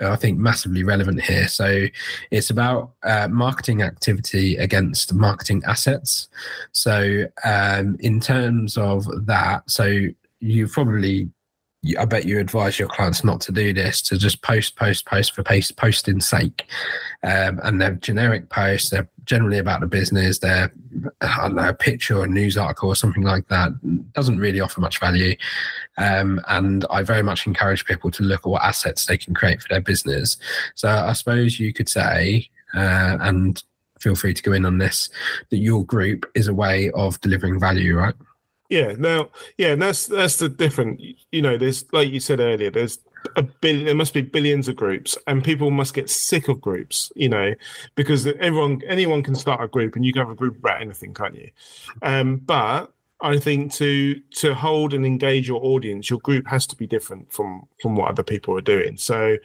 [0.00, 1.48] I think massively relevant here.
[1.48, 1.86] So
[2.30, 6.28] it's about uh, marketing activity against marketing assets.
[6.72, 10.06] So um, in terms of that, so
[10.40, 11.28] you probably
[11.96, 15.32] I bet you advise your clients not to do this, to just post, post, post
[15.32, 16.66] for post, posting sake.
[17.22, 18.90] Um, and they're generic posts.
[18.90, 20.40] They're generally about the business.
[20.40, 20.72] They're,
[21.20, 23.70] I don't know, a picture or a news article or something like that.
[24.12, 25.36] Doesn't really offer much value.
[25.98, 29.62] Um, and I very much encourage people to look at what assets they can create
[29.62, 30.36] for their business.
[30.74, 33.62] So I suppose you could say, uh, and
[34.00, 35.10] feel free to go in on this,
[35.50, 38.14] that your group is a way of delivering value, right?
[38.68, 41.00] Yeah, now, yeah, and that's that's the different.
[41.32, 42.98] You know, there's like you said earlier, there's
[43.36, 43.86] a billion.
[43.86, 47.10] There must be billions of groups, and people must get sick of groups.
[47.16, 47.54] You know,
[47.94, 51.14] because everyone, anyone can start a group, and you can have a group about anything,
[51.14, 51.50] can't you?
[52.02, 56.76] Um, but I think to to hold and engage your audience, your group has to
[56.76, 58.96] be different from from what other people are doing.
[58.96, 59.36] So,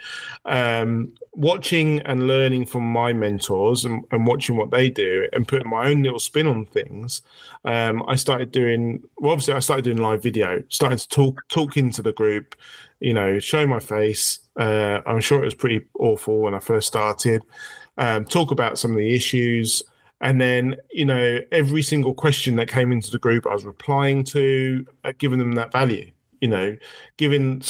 [0.45, 5.69] um, watching and learning from my mentors and, and watching what they do and putting
[5.69, 7.23] my own little spin on things,
[7.65, 9.01] um, I started doing.
[9.17, 12.55] Well, obviously, I started doing live video, started to talk talk into the group,
[12.99, 14.39] you know, show my face.
[14.55, 17.41] Uh, I'm sure it was pretty awful when I first started.
[17.97, 19.81] Um, talk about some of the issues.
[20.23, 24.23] And then, you know, every single question that came into the group, I was replying
[24.25, 26.09] to, uh, giving them that value,
[26.39, 26.77] you know,
[27.17, 27.61] giving,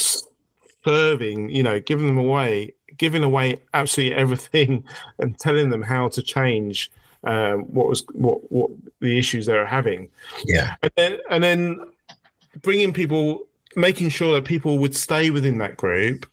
[0.84, 4.84] serving, you know, giving them away, giving away absolutely everything
[5.18, 6.90] and telling them how to change
[7.24, 10.08] um, what was what what the issues they were having.
[10.44, 11.80] Yeah, and then and then
[12.62, 16.26] bringing people, making sure that people would stay within that group.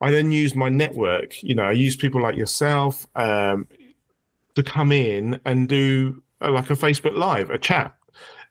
[0.00, 1.40] I then used my network.
[1.42, 3.68] You know, I used people like yourself, um,
[4.54, 7.94] to come in and do a, like a Facebook Live, a chat,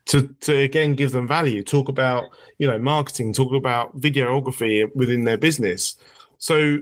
[0.06, 2.26] to to again give them value, talk about
[2.58, 5.96] you know marketing, talk about videography within their business.
[6.38, 6.80] So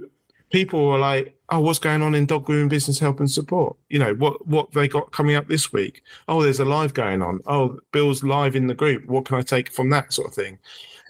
[0.51, 3.75] people are like, oh, what's going on in dog grooming business help and support?
[3.89, 6.03] You know, what what they got coming up this week?
[6.27, 7.39] Oh, there's a live going on.
[7.45, 9.05] Oh, Bill's live in the group.
[9.05, 10.57] What can I take from that sort of thing?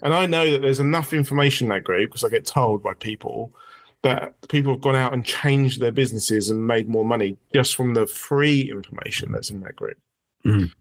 [0.02, 2.94] And I know that there's enough information in that group because I get told by
[2.94, 3.54] people
[4.02, 7.94] that people have gone out and changed their businesses and made more money just from
[7.94, 9.98] the free information that's in that group.
[10.44, 10.72] Mm.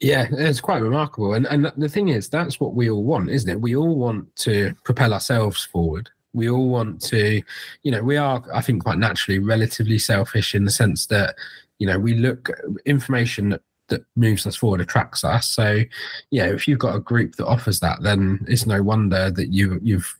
[0.00, 1.34] Yeah, it's quite remarkable.
[1.34, 3.60] And and the thing is, that's what we all want, isn't it?
[3.60, 6.08] We all want to propel ourselves forward.
[6.34, 7.42] We all want to,
[7.82, 11.34] you know, we are, I think, quite naturally relatively selfish in the sense that,
[11.78, 12.50] you know, we look
[12.86, 15.48] information that, that moves us forward attracts us.
[15.48, 15.82] So,
[16.30, 19.80] yeah, if you've got a group that offers that, then it's no wonder that you
[19.82, 20.16] you've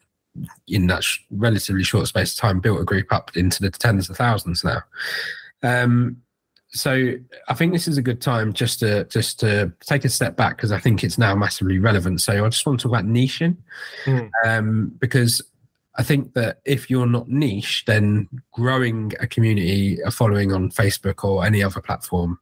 [0.67, 4.09] in that sh- relatively short space of time built a group up into the tens
[4.09, 4.83] of thousands now.
[5.62, 6.19] Um,
[6.71, 7.14] so
[7.49, 10.57] I think this is a good time just to just to take a step back
[10.57, 12.21] because I think it's now massively relevant.
[12.21, 13.57] So I just want to talk about niching
[14.05, 14.31] mm.
[14.45, 15.41] um, because
[15.97, 21.25] I think that if you're not niche, then growing a community, a following on Facebook
[21.25, 22.38] or any other platform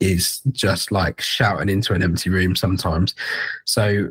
[0.00, 3.14] is just like shouting into an empty room sometimes.
[3.64, 4.10] So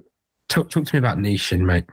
[0.50, 1.86] talk talk to me about niching, mate.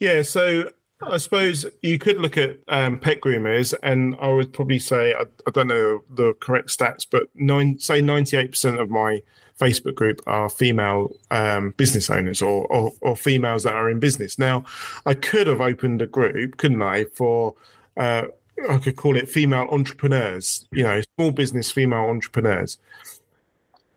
[0.00, 0.70] Yeah, so
[1.02, 5.24] I suppose you could look at um, pet groomers, and I would probably say I,
[5.46, 9.22] I don't know the correct stats, but nine, say ninety-eight percent of my
[9.60, 14.38] Facebook group are female um, business owners or, or, or females that are in business.
[14.38, 14.64] Now,
[15.04, 17.54] I could have opened a group, couldn't I, for
[17.96, 18.26] uh,
[18.68, 22.78] I could call it female entrepreneurs, you know, small business female entrepreneurs,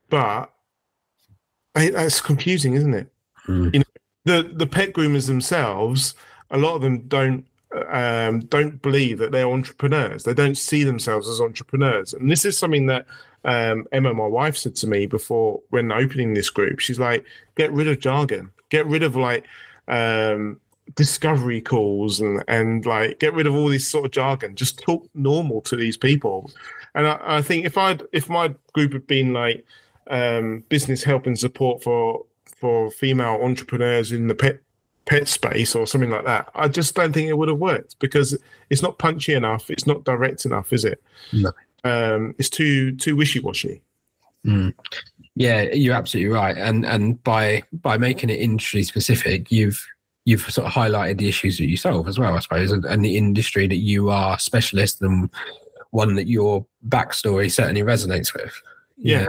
[0.09, 0.51] but
[1.73, 3.07] that's confusing, isn't it?
[3.47, 3.73] Mm.
[3.73, 3.85] You know,
[4.25, 6.15] the the pet groomers themselves,
[6.51, 7.45] a lot of them don't
[7.89, 10.23] um, don't believe that they're entrepreneurs.
[10.23, 13.05] They don't see themselves as entrepreneurs, and this is something that
[13.45, 16.79] um, Emma, my wife, said to me before when opening this group.
[16.79, 18.51] She's like, "Get rid of jargon.
[18.69, 19.45] Get rid of like."
[19.87, 20.59] Um,
[20.95, 25.07] discovery calls and and like get rid of all this sort of jargon just talk
[25.13, 26.51] normal to these people
[26.95, 29.63] and i, I think if i'd if my group had been like
[30.09, 34.59] um, business help and support for for female entrepreneurs in the pet
[35.05, 38.37] pet space or something like that, I just don't think it would have worked because
[38.69, 39.69] it's not punchy enough.
[39.69, 41.01] It's not direct enough, is it?
[41.33, 41.51] No.
[41.83, 43.81] Um, it's too too wishy washy.
[44.45, 44.73] Mm.
[45.35, 46.57] Yeah, you're absolutely right.
[46.57, 49.85] And and by by making it industry specific, you've
[50.25, 53.03] you've sort of highlighted the issues that you solve as well, I suppose, and, and
[53.03, 55.29] the industry that you are specialist and
[55.89, 58.53] one that your backstory certainly resonates with.
[58.97, 59.21] Yeah.
[59.21, 59.27] yeah.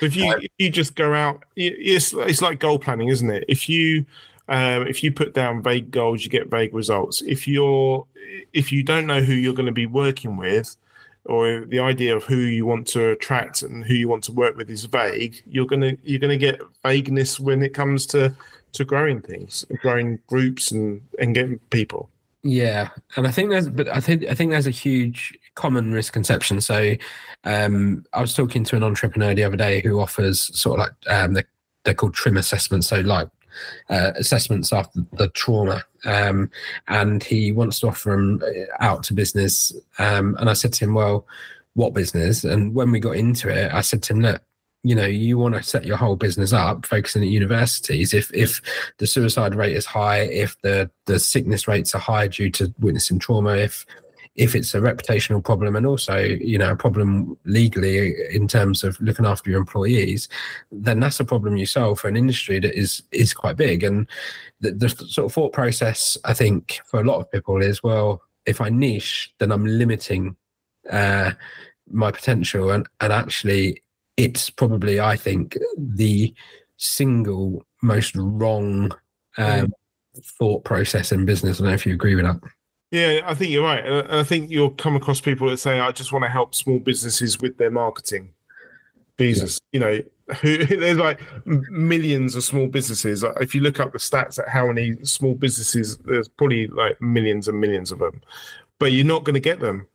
[0.00, 3.44] If you if you just go out, it's it's like goal planning, isn't it?
[3.48, 4.06] If you
[4.48, 7.22] um, if you put down vague goals, you get vague results.
[7.22, 8.06] If you're
[8.52, 10.76] if you don't know who you're going to be working with,
[11.24, 14.56] or the idea of who you want to attract and who you want to work
[14.56, 18.34] with is vague, you're gonna you're gonna get vagueness when it comes to
[18.72, 22.08] to growing things, growing groups and and getting people.
[22.42, 26.60] Yeah, and I think there's, but I think I think there's a huge common misconception.
[26.60, 26.94] So,
[27.42, 31.12] um, I was talking to an entrepreneur the other day who offers sort of like
[31.12, 31.48] um, they're,
[31.84, 33.28] they're called TRIM assessments, so like
[33.90, 36.48] uh, assessments after the trauma, um,
[36.86, 38.40] and he wants to offer them
[38.78, 39.72] out to business.
[39.98, 41.26] Um, and I said to him, "Well,
[41.74, 44.42] what business?" And when we got into it, I said to him, "Look."
[44.84, 48.62] you know you want to set your whole business up focusing at universities if if
[48.98, 53.18] the suicide rate is high if the the sickness rates are high due to witnessing
[53.18, 53.84] trauma if
[54.38, 58.98] if it's a reputational problem and also you know a problem legally in terms of
[59.00, 60.28] looking after your employees
[60.70, 63.82] then that's a problem you solve for an industry that is is quite big.
[63.82, 64.06] And
[64.60, 68.22] the, the sort of thought process i think for a lot of people is well
[68.46, 70.34] if i niche then i'm limiting
[70.90, 71.32] uh,
[71.90, 72.70] my potential.
[72.70, 73.82] And and actually
[74.16, 76.32] it's probably i think the
[76.76, 78.92] single most wrong
[79.36, 79.70] um, mm.
[80.38, 81.58] thought process in business.
[81.58, 82.40] I don't know if you agree with that
[82.90, 83.84] yeah, I think you're right.
[83.84, 86.78] And I think you'll come across people that say, I just want to help small
[86.78, 88.30] businesses with their marketing.
[89.18, 89.78] Jesus, yeah.
[89.78, 93.24] you know, who, there's like millions of small businesses.
[93.40, 97.48] If you look up the stats at how many small businesses, there's probably like millions
[97.48, 98.22] and millions of them,
[98.78, 99.86] but you're not going to get them.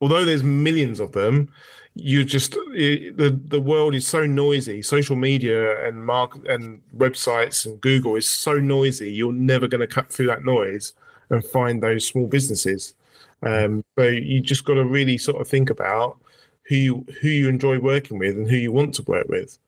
[0.00, 1.52] Although there's millions of them,
[1.94, 4.80] you just the the world is so noisy.
[4.80, 9.12] Social media and mark and websites and Google is so noisy.
[9.12, 10.94] You're never going to cut through that noise
[11.30, 12.94] and find those small businesses.
[13.42, 16.18] Um, so you just got to really sort of think about
[16.66, 19.58] who you who you enjoy working with and who you want to work with.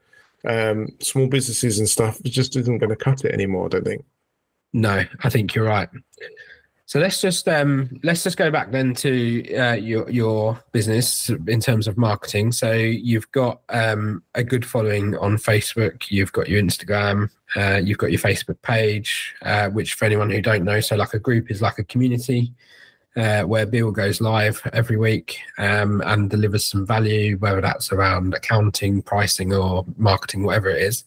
[0.44, 3.66] Um, small businesses and stuff just isn't going to cut it anymore.
[3.66, 4.04] I don't think.
[4.72, 5.88] No, I think you're right.
[6.86, 11.60] So let's just um, let's just go back then to uh, your your business in
[11.60, 12.52] terms of marketing.
[12.52, 16.10] So you've got um, a good following on Facebook.
[16.10, 17.30] You've got your Instagram.
[17.56, 21.14] Uh, you've got your Facebook page, uh, which for anyone who don't know, so like
[21.14, 22.52] a group is like a community
[23.16, 28.34] uh, where Bill goes live every week um, and delivers some value, whether that's around
[28.34, 31.04] accounting, pricing, or marketing, whatever it is.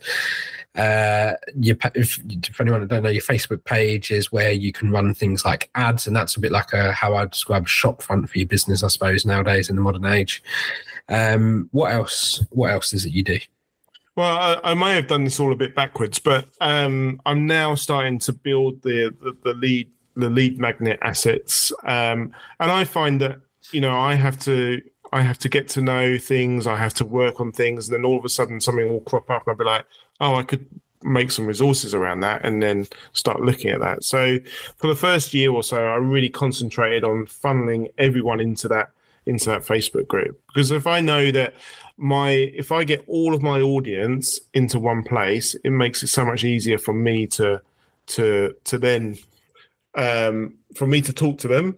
[0.76, 2.20] Uh, your, if,
[2.54, 5.70] for anyone that don't know, your Facebook page is where you can run things like
[5.76, 8.48] ads, and that's a bit like a how I describe a shop front for your
[8.48, 10.44] business, I suppose, nowadays in the modern age.
[11.08, 12.44] Um, what else?
[12.50, 13.40] What else is it you do?
[14.16, 17.76] Well, I, I, may have done this all a bit backwards, but um, I'm now
[17.76, 23.20] starting to build the, the, the lead the lead magnet assets, um, and I find
[23.22, 23.40] that
[23.72, 27.06] you know I have to I have to get to know things, I have to
[27.06, 29.58] work on things, and then all of a sudden something will crop up, and I'll
[29.58, 29.86] be like,
[30.22, 30.66] oh, I could
[31.04, 34.04] make some resources around that, and then start looking at that.
[34.04, 34.40] So
[34.78, 38.90] for the first year or so, I really concentrated on funneling everyone into that
[39.28, 41.56] into that Facebook group because if I know that
[41.98, 46.26] my if I get all of my audience into one place, it makes it so
[46.26, 47.62] much easier for me to
[48.08, 49.18] to to then
[49.96, 51.78] um, for me to talk to them,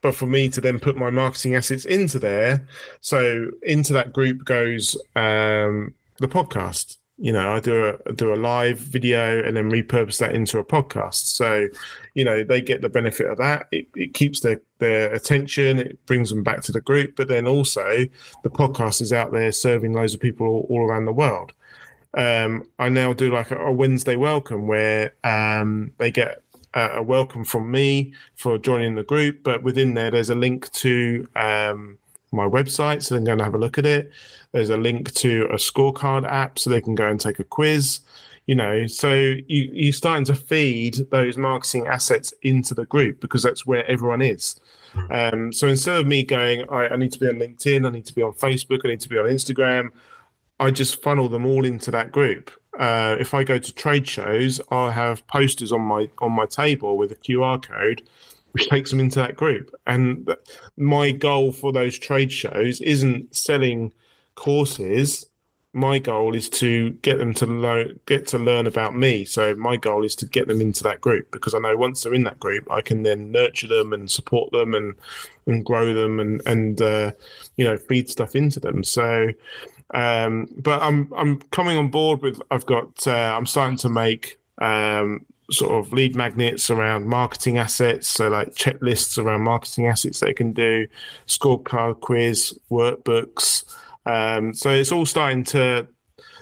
[0.00, 2.66] but for me to then put my marketing assets into there.
[3.00, 8.36] So into that group goes um, the podcast you know, I do a do a
[8.36, 11.36] live video and then repurpose that into a podcast.
[11.36, 11.68] So,
[12.14, 13.68] you know, they get the benefit of that.
[13.70, 15.78] It, it keeps their their attention.
[15.78, 17.14] It brings them back to the group.
[17.14, 18.06] But then also,
[18.42, 21.52] the podcast is out there serving loads of people all, all around the world.
[22.14, 26.42] Um, I now do like a, a Wednesday welcome where um, they get
[26.74, 29.44] a, a, welcome from me for joining the group.
[29.44, 31.98] But within there, there's a link to um,
[32.32, 34.10] my website, so they can go and have a look at it.
[34.52, 38.00] There's a link to a scorecard app, so they can go and take a quiz.
[38.46, 43.42] You know, so you you're starting to feed those marketing assets into the group because
[43.42, 44.56] that's where everyone is.
[45.10, 48.04] Um, so instead of me going, I, I need to be on LinkedIn, I need
[48.06, 49.90] to be on Facebook, I need to be on Instagram,
[50.60, 52.50] I just funnel them all into that group.
[52.78, 56.96] Uh, if I go to trade shows, I'll have posters on my on my table
[56.96, 58.02] with a QR code
[58.52, 59.74] which takes them into that group.
[59.86, 60.34] And
[60.76, 63.92] my goal for those trade shows isn't selling
[64.34, 65.26] courses.
[65.74, 69.74] my goal is to get them to learn get to learn about me so my
[69.76, 72.38] goal is to get them into that group because i know once they're in that
[72.38, 74.94] group i can then nurture them and support them and
[75.46, 77.10] and grow them and and uh,
[77.56, 79.28] you know feed stuff into them so
[79.94, 84.38] um but i'm i'm coming on board with i've got uh, i'm starting to make
[84.60, 90.32] um sort of lead magnets around marketing assets so like checklists around marketing assets they
[90.32, 90.86] can do
[91.26, 93.64] scorecard quiz workbooks
[94.06, 95.86] um, so it's all starting to,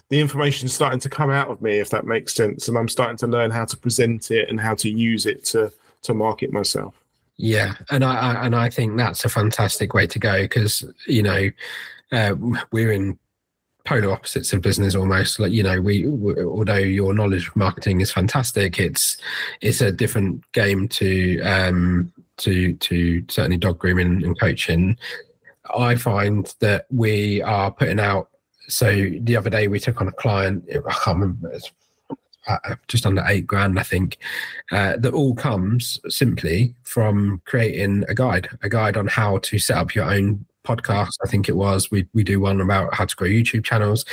[0.08, 3.16] the information's starting to come out of me, if that makes sense, and I'm starting
[3.18, 6.94] to learn how to present it and how to use it to to market myself.
[7.36, 11.22] Yeah, and I, I and I think that's a fantastic way to go because you
[11.22, 11.50] know
[12.10, 12.34] uh,
[12.72, 13.18] we're in
[13.90, 18.00] polar opposites of business almost like you know we, we, although your knowledge of marketing
[18.00, 19.16] is fantastic it's
[19.60, 24.96] it's a different game to um to to certainly dog grooming and coaching
[25.74, 28.28] I find that we are putting out.
[28.68, 30.64] So the other day we took on a client.
[30.68, 31.58] I can't remember.
[32.46, 34.18] Uh, just under eight grand, I think.
[34.72, 39.76] Uh, that all comes simply from creating a guide, a guide on how to set
[39.76, 41.12] up your own podcast.
[41.24, 41.90] I think it was.
[41.90, 44.04] We we do one about how to grow YouTube channels,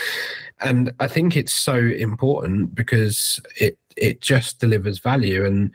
[0.61, 5.71] and I think it's so important because it it just delivers value and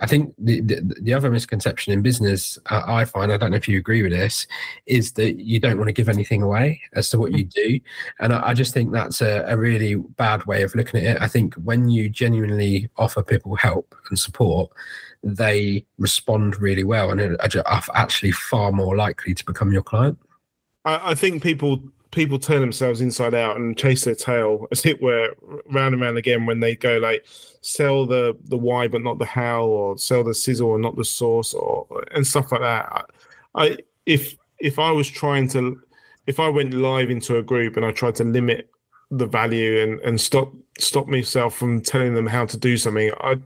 [0.00, 3.56] I think the, the, the other misconception in business uh, I find I don't know
[3.56, 4.46] if you agree with this
[4.86, 7.80] is that you don't want to give anything away as to what you do,
[8.20, 11.22] and I, I just think that's a, a, really bad way of looking at it.
[11.22, 14.70] I think when you genuinely offer people help and support,
[15.22, 20.18] they respond really well and are actually far more likely to become your client.
[20.84, 25.02] I, I think people people turn themselves inside out and chase their tail, as it
[25.02, 25.34] were,
[25.66, 27.26] round and round again when they go like
[27.60, 31.04] sell the the why but not the how, or sell the sizzle and not the
[31.04, 33.10] sauce, or and stuff like that.
[33.54, 35.80] I if if I was trying to
[36.26, 38.70] if I went live into a group and I tried to limit
[39.10, 43.36] the value and and stop stop myself from telling them how to do something, I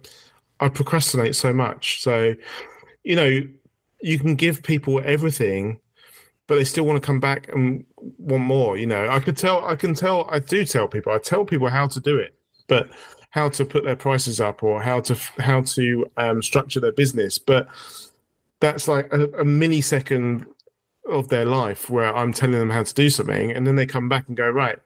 [0.63, 2.03] I procrastinate so much.
[2.03, 2.35] So,
[3.03, 3.43] you know,
[4.01, 5.81] you can give people everything
[6.53, 8.77] but they still want to come back and want more.
[8.77, 11.69] You know, I could tell, I can tell, I do tell people, I tell people
[11.69, 12.35] how to do it,
[12.67, 12.91] but
[13.31, 17.39] how to put their prices up or how to how to um, structure their business.
[17.39, 17.69] But
[18.61, 20.45] that's like a, a millisecond
[21.09, 24.11] of their life where I'm telling them how to do something, and then they come
[24.11, 24.79] back and go, right,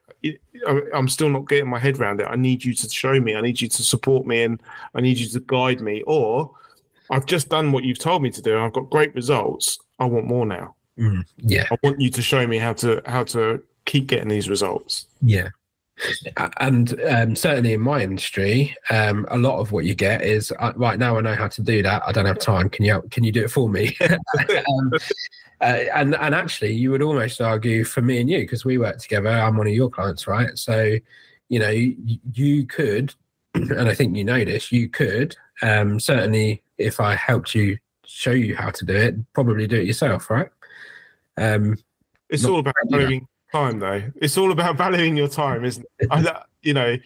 [0.95, 2.27] I'm still not getting my head around it.
[2.29, 3.37] I need you to show me.
[3.37, 4.63] I need you to support me, and
[4.95, 6.03] I need you to guide me.
[6.07, 6.51] Or
[7.11, 8.59] I've just done what you've told me to do.
[8.59, 9.79] I've got great results.
[9.99, 10.75] I want more now.
[10.99, 14.49] Mm, yeah, I want you to show me how to how to keep getting these
[14.49, 15.07] results.
[15.23, 15.49] Yeah,
[16.59, 20.73] and um, certainly in my industry, um, a lot of what you get is uh,
[20.77, 21.17] right now.
[21.17, 22.03] I know how to do that.
[22.07, 22.69] I don't have time.
[22.69, 23.97] Can you can you do it for me?
[24.03, 24.93] um,
[25.61, 28.99] uh, and and actually, you would almost argue for me and you because we work
[28.99, 29.31] together.
[29.31, 30.57] I'm one of your clients, right?
[30.59, 30.97] So,
[31.49, 31.97] you know, you,
[32.35, 33.15] you could,
[33.55, 34.71] and I think you know this.
[34.71, 39.67] You could um, certainly, if I helped you show you how to do it, probably
[39.67, 40.49] do it yourself, right?
[41.37, 41.79] Um,
[42.29, 44.03] it's all about valuing time, though.
[44.17, 46.09] It's all about valuing your time, isn't it?
[46.11, 46.97] I, you know,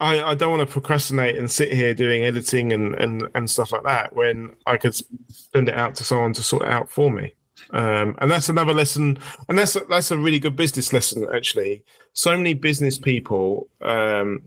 [0.00, 3.72] I, I don't want to procrastinate and sit here doing editing and, and, and stuff
[3.72, 7.10] like that when I could send it out to someone to sort it out for
[7.10, 7.34] me.
[7.70, 9.18] Um, and that's another lesson,
[9.48, 11.82] and that's a, that's a really good business lesson actually.
[12.12, 14.42] So many business people um,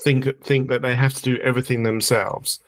[0.00, 2.60] think think that they have to do everything themselves,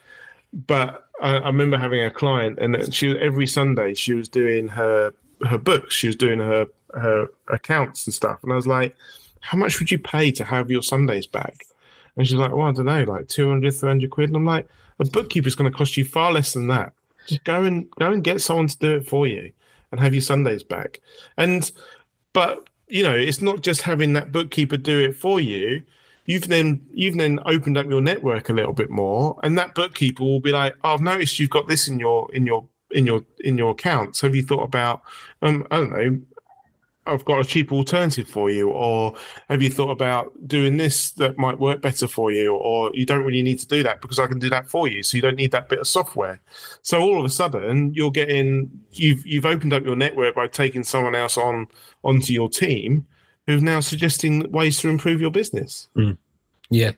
[0.53, 5.13] but I, I remember having a client, and she every Sunday she was doing her
[5.47, 5.93] her books.
[5.93, 8.39] She was doing her her accounts and stuff.
[8.43, 8.95] And I was like,
[9.41, 11.65] how much would you pay to have your Sundays back?
[12.15, 14.29] And she's like, well, I don't know, like 200, 300 quid.
[14.29, 14.67] And I'm like,
[14.99, 16.93] a bookkeeper's going to cost you far less than that.
[17.27, 19.51] Just go and go and get someone to do it for you
[19.91, 20.99] and have your Sundays back.
[21.37, 21.69] And,
[22.33, 25.81] but you know, it's not just having that bookkeeper do it for you.
[26.25, 30.23] You've then you've then opened up your network a little bit more, and that bookkeeper
[30.23, 33.23] will be like, oh, "I've noticed you've got this in your in your in your
[33.39, 34.21] in your accounts.
[34.21, 35.01] Have you thought about
[35.41, 36.21] um, I don't know,
[37.07, 39.15] I've got a cheap alternative for you, or
[39.49, 43.23] have you thought about doing this that might work better for you, or you don't
[43.23, 45.35] really need to do that because I can do that for you, so you don't
[45.35, 46.39] need that bit of software.
[46.83, 50.83] So all of a sudden, you're getting you've you've opened up your network by taking
[50.83, 51.67] someone else on
[52.03, 53.07] onto your team,
[53.47, 55.87] who's now suggesting ways to improve your business.
[55.97, 56.17] Mm.
[56.69, 56.91] Yeah,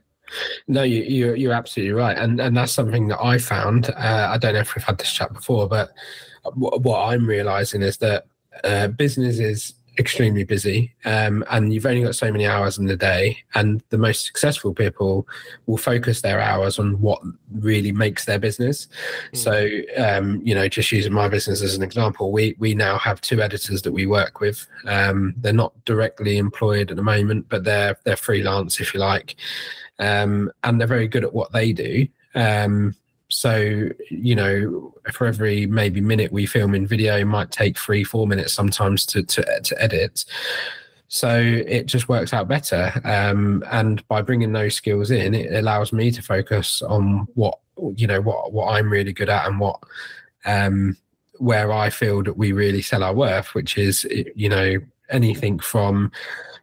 [0.68, 3.89] no, you, you're you're absolutely right, and and that's something that I found.
[3.89, 5.91] Uh, I don't know if we've had this chat before, but
[6.56, 8.26] what, what I'm realizing is that
[8.64, 13.38] uh, businesses extremely busy um, and you've only got so many hours in the day
[13.54, 15.28] and the most successful people
[15.68, 17.22] will focus their hours on what
[17.52, 18.88] really makes their business.
[19.34, 19.38] Mm.
[19.38, 23.22] so um, you know just using my business as an example we we now have
[23.22, 24.68] two editors that we work with.
[24.86, 29.36] Um, they're not directly employed at the moment but they're they're freelance if you like.
[30.00, 32.08] Um, and they're very good at what they do.
[32.36, 32.96] Um,
[33.34, 38.27] so, you know, for every maybe minute we film in video, might take three, four
[38.27, 40.25] minutes sometimes to to, to edit.
[41.07, 42.91] So it just works out better.
[43.03, 47.59] Um, and by bringing those skills in, it allows me to focus on what
[47.95, 49.79] you know what what I'm really good at and what
[50.45, 50.97] um,
[51.38, 54.77] where I feel that we really sell our worth, which is you know
[55.09, 56.11] anything from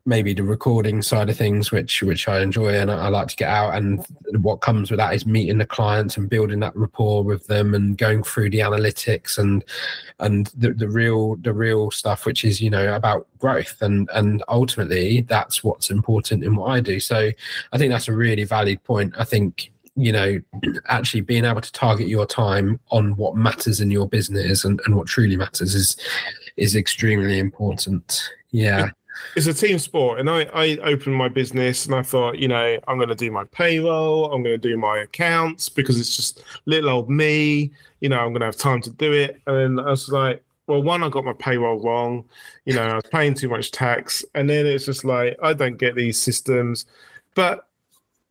[0.07, 3.37] maybe the recording side of things, which which I enjoy and I, I, like to
[3.37, 3.75] get out.
[3.75, 4.05] And
[4.41, 7.97] what comes with that is meeting the clients and building that rapport with them and
[7.97, 9.65] going through the analytics and
[10.19, 14.43] and the, the real the real stuff, which is you know about growth and and
[14.49, 17.01] ultimately that's what's important in what I do.
[17.01, 17.31] So
[17.73, 19.15] I think that's a really valid point.
[19.19, 20.41] I think you know
[20.87, 24.97] actually being able to target your time on what matters in your business and, and
[24.97, 25.97] what truly matters is
[26.57, 28.91] is extremely important yeah
[29.37, 32.79] it's a team sport and I, I opened my business and I thought, you know,
[32.89, 36.43] I'm going to do my payroll, I'm going to do my accounts because it's just
[36.67, 39.41] little old me, you know, I'm going to have time to do it.
[39.47, 42.25] And then I was like, well, one, I got my payroll wrong,
[42.65, 44.25] you know, I was paying too much tax.
[44.35, 46.87] And then it's just like, I don't get these systems,
[47.35, 47.69] but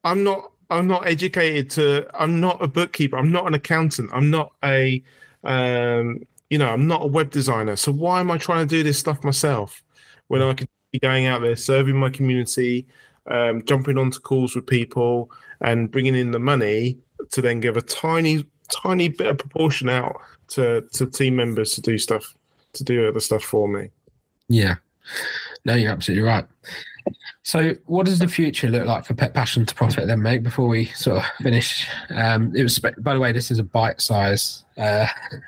[0.04, 4.30] I'm not, I'm not educated to, I'm not a bookkeeper, I'm not an accountant, I'm
[4.30, 5.04] not a,
[5.44, 7.76] um, you know, I'm not a web designer.
[7.76, 9.82] So why am I trying to do this stuff myself
[10.30, 12.88] when I could be going out there, serving my community,
[13.30, 15.30] um, jumping onto calls with people,
[15.62, 16.98] and bringing in the money
[17.32, 21.82] to then give a tiny, tiny bit of proportion out to to team members to
[21.82, 22.34] do stuff,
[22.74, 23.90] to do other stuff for me.
[24.48, 24.76] Yeah,
[25.66, 26.46] no, you're absolutely right.
[27.44, 30.44] So, what does the future look like for Pet Passion to Profit then, mate?
[30.44, 32.78] Before we sort of finish, um, it was.
[32.78, 35.08] By the way, this is a bite size uh,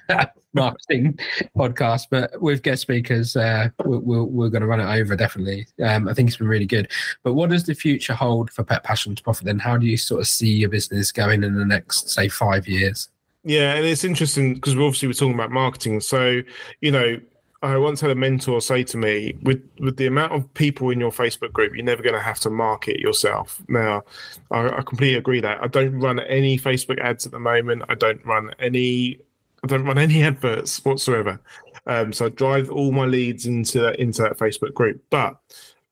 [0.53, 1.19] marketing
[1.55, 5.67] podcast, but with guest speakers, uh, we're, we're, going to run it over definitely.
[5.83, 6.89] Um, I think it's been really good.
[7.23, 9.45] But what does the future hold for Pet Passion to Profit?
[9.45, 12.67] Then, how do you sort of see your business going in the next, say, five
[12.67, 13.09] years?
[13.43, 15.99] Yeah, and it's interesting because we're obviously we're talking about marketing.
[16.01, 16.41] So,
[16.79, 17.19] you know,
[17.63, 20.99] I once had a mentor say to me, with with the amount of people in
[20.99, 23.61] your Facebook group, you're never going to have to market yourself.
[23.67, 24.03] Now,
[24.49, 27.83] I, I, completely agree that I don't run any Facebook ads at the moment.
[27.87, 29.19] I don't run any,
[29.63, 31.39] I don't run any adverts whatsoever.
[31.85, 35.03] Um, so I drive all my leads into into that Facebook group.
[35.11, 35.37] But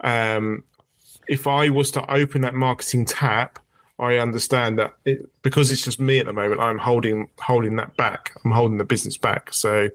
[0.02, 0.64] um,
[1.28, 3.60] if I was to open that marketing tap
[4.00, 7.96] I understand that it, because it's just me at the moment, I'm holding holding that
[7.98, 8.32] back.
[8.44, 9.54] I'm holding the business back.
[9.54, 9.90] So,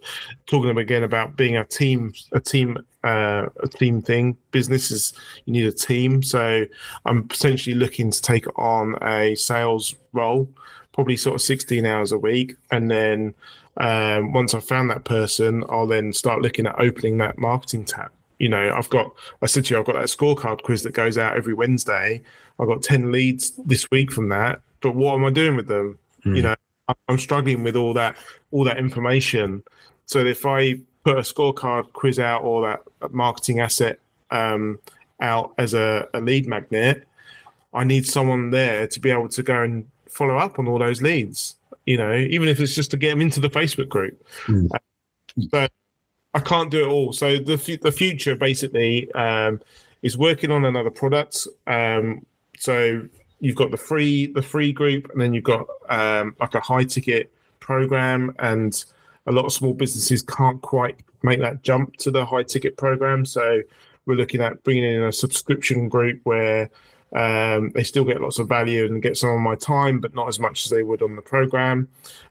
[0.46, 4.36] talking them again about being a team, a team, uh, a team thing.
[4.50, 5.14] Business is
[5.46, 6.22] you need a team.
[6.22, 6.66] So,
[7.06, 10.50] I'm potentially looking to take on a sales role,
[10.92, 13.34] probably sort of 16 hours a week, and then
[13.78, 18.10] um, once I've found that person, I'll then start looking at opening that marketing tab.
[18.38, 21.16] You know, I've got I said to you, I've got that scorecard quiz that goes
[21.16, 22.22] out every Wednesday
[22.58, 24.60] I got 10 leads this week from that.
[24.80, 25.98] But what am I doing with them?
[26.24, 26.36] Mm.
[26.36, 26.54] You know,
[27.08, 28.16] I'm struggling with all that,
[28.50, 29.62] all that information.
[30.06, 32.62] So if I put a scorecard quiz out or
[33.00, 33.98] that marketing asset
[34.30, 34.78] um,
[35.20, 37.06] out as a, a lead magnet,
[37.72, 41.02] I need someone there to be able to go and follow up on all those
[41.02, 41.56] leads.
[41.86, 44.24] You know, even if it's just to get them into the Facebook group.
[44.46, 44.70] Mm.
[45.50, 45.68] so
[46.32, 47.12] I can't do it all.
[47.12, 49.60] So the the future basically um,
[50.02, 51.46] is working on another product.
[51.66, 52.24] Um,
[52.64, 53.06] so
[53.40, 56.84] you've got the free the free group, and then you've got um, like a high
[56.84, 58.82] ticket program, and
[59.26, 63.26] a lot of small businesses can't quite make that jump to the high ticket program.
[63.26, 63.60] So
[64.06, 66.70] we're looking at bringing in a subscription group where
[67.12, 70.28] um, they still get lots of value and get some of my time, but not
[70.28, 71.86] as much as they would on the program.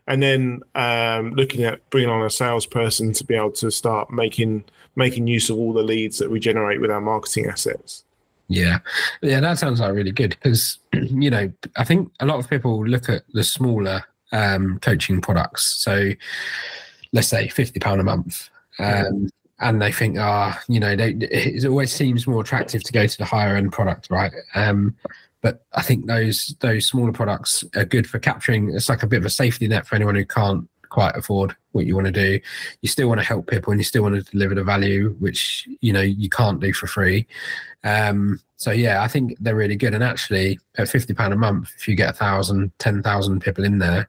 [0.08, 4.64] And then um, looking at bringing on a salesperson to be able to start making
[4.96, 8.04] making use of all the leads that we generate with our marketing assets.
[8.48, 8.80] Yeah,
[9.22, 12.86] yeah, that sounds like really good because you know I think a lot of people
[12.86, 15.66] look at the smaller um, coaching products.
[15.84, 16.12] So
[17.14, 19.30] let's say fifty pound a month, um,
[19.60, 23.08] and they think, ah, oh, you know, they, it always seems more attractive to go
[23.08, 24.34] to the higher end product, right?
[24.56, 24.96] Um,
[25.42, 28.74] but I think those those smaller products are good for capturing.
[28.74, 31.86] It's like a bit of a safety net for anyone who can't quite afford what
[31.86, 32.40] you want to do.
[32.82, 35.68] You still want to help people and you still want to deliver the value, which
[35.82, 37.28] you know you can't do for free.
[37.84, 39.94] Um, so yeah, I think they're really good.
[39.94, 43.66] And actually, at fifty pound a month, if you get a thousand, ten thousand people
[43.66, 44.08] in there,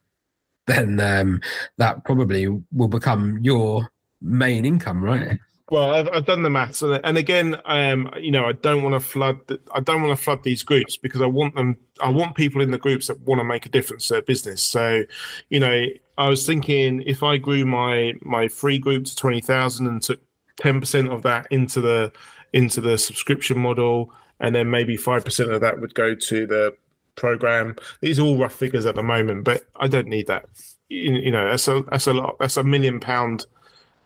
[0.66, 1.40] then um,
[1.78, 5.38] that probably will become your main income, right?
[5.70, 9.00] Well, I've, I've done the maths, and, again, um, you know, I don't want to
[9.00, 9.40] flood.
[9.46, 11.78] The, I don't want to flood these groups because I want them.
[12.00, 14.62] I want people in the groups that want to make a difference to their business.
[14.62, 15.04] So,
[15.48, 19.86] you know, I was thinking if I grew my my free group to twenty thousand
[19.86, 20.20] and took
[20.56, 22.12] ten percent of that into the
[22.52, 26.74] into the subscription model, and then maybe five percent of that would go to the
[27.16, 27.76] program.
[28.00, 30.46] These are all rough figures at the moment, but I don't need that.
[30.88, 32.36] You, you know, that's a that's a lot.
[32.38, 33.46] That's a million pound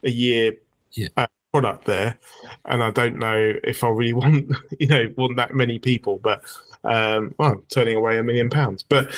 [0.05, 0.55] a year
[0.93, 1.09] Yeah.
[1.17, 2.19] uh, product there,
[2.67, 6.43] and I don't know if I really want you know want that many people, but
[6.89, 8.83] um, well, turning away a million pounds.
[8.83, 9.15] But,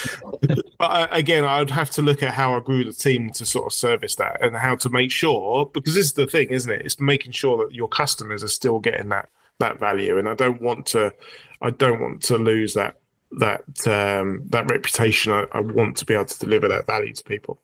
[0.79, 3.73] but again, I'd have to look at how I grew the team to sort of
[3.73, 6.83] service that and how to make sure because this is the thing, isn't it?
[6.85, 9.29] It's making sure that your customers are still getting that
[9.61, 11.13] that value, and I don't want to
[11.61, 12.97] I don't want to lose that
[13.33, 15.33] that um, that reputation.
[15.33, 17.61] I, I want to be able to deliver that value to people.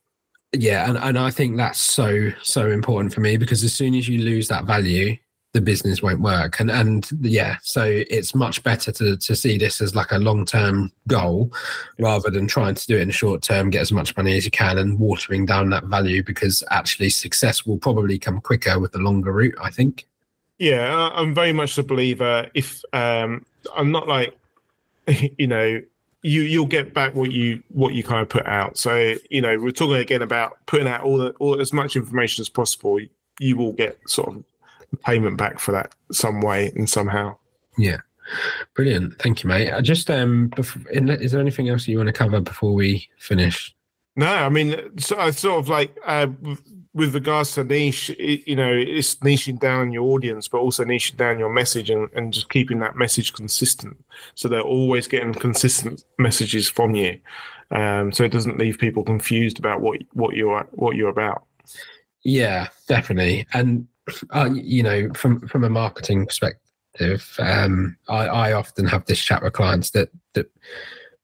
[0.53, 4.07] Yeah, and, and I think that's so so important for me because as soon as
[4.07, 5.17] you lose that value,
[5.57, 6.59] the business won't work.
[6.59, 10.45] And and yeah, so it's much better to to see this as like a long
[10.45, 11.51] term goal
[11.97, 14.45] rather than trying to do it in the short term, get as much money as
[14.45, 18.91] you can and watering down that value because actually success will probably come quicker with
[18.91, 20.05] the longer route, I think.
[20.59, 22.47] Yeah, I'm very much a believer.
[22.53, 23.43] If um,
[23.75, 24.37] I'm not like,
[25.39, 25.81] you know,
[26.21, 28.77] you you'll get back what you what you kind of put out.
[28.77, 32.43] So you know, we're talking again about putting out all the, all as much information
[32.43, 32.99] as possible.
[33.39, 34.43] You will get sort of
[35.03, 37.37] payment back for that some way and somehow.
[37.77, 37.97] Yeah.
[38.73, 39.19] Brilliant.
[39.21, 39.71] Thank you, mate.
[39.71, 43.73] I just um bef- is there anything else you want to cover before we finish?
[44.17, 46.27] No, I mean, so I sort of like uh,
[46.95, 51.17] with regards to niche, it, you know, it's niching down your audience, but also niching
[51.17, 54.03] down your message and, and just keeping that message consistent.
[54.33, 57.19] So they're always getting consistent messages from you.
[57.69, 61.43] Um, so it doesn't leave people confused about what what you're what you're about.
[62.23, 63.45] Yeah, definitely.
[63.53, 63.87] And
[64.33, 69.43] uh, you know, from from a marketing perspective, um, I, I often have this chat
[69.43, 70.49] with clients that that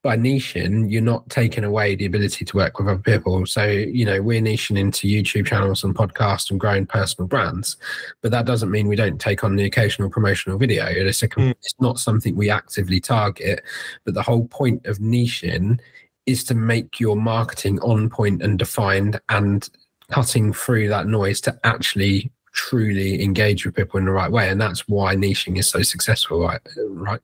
[0.03, 3.45] by niching, you're not taking away the ability to work with other people.
[3.45, 7.77] So, you know, we're niching into YouTube channels and podcasts and growing personal brands,
[8.21, 10.85] but that doesn't mean we don't take on the occasional promotional video.
[10.87, 11.51] It's, a, Mm.
[11.51, 13.63] it's not something we actively target,
[14.03, 15.79] but the whole point of niching
[16.25, 19.69] is to make your marketing on point and defined and
[20.11, 24.61] cutting through that noise to actually truly engage with people in the right way and
[24.61, 27.21] that's why niching is so successful right right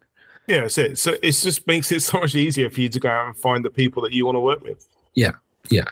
[0.48, 0.98] Yeah, that's it.
[0.98, 3.64] So it just makes it so much easier for you to go out and find
[3.64, 4.88] the people that you want to work with.
[5.14, 5.34] Yeah.
[5.70, 5.86] Yeah.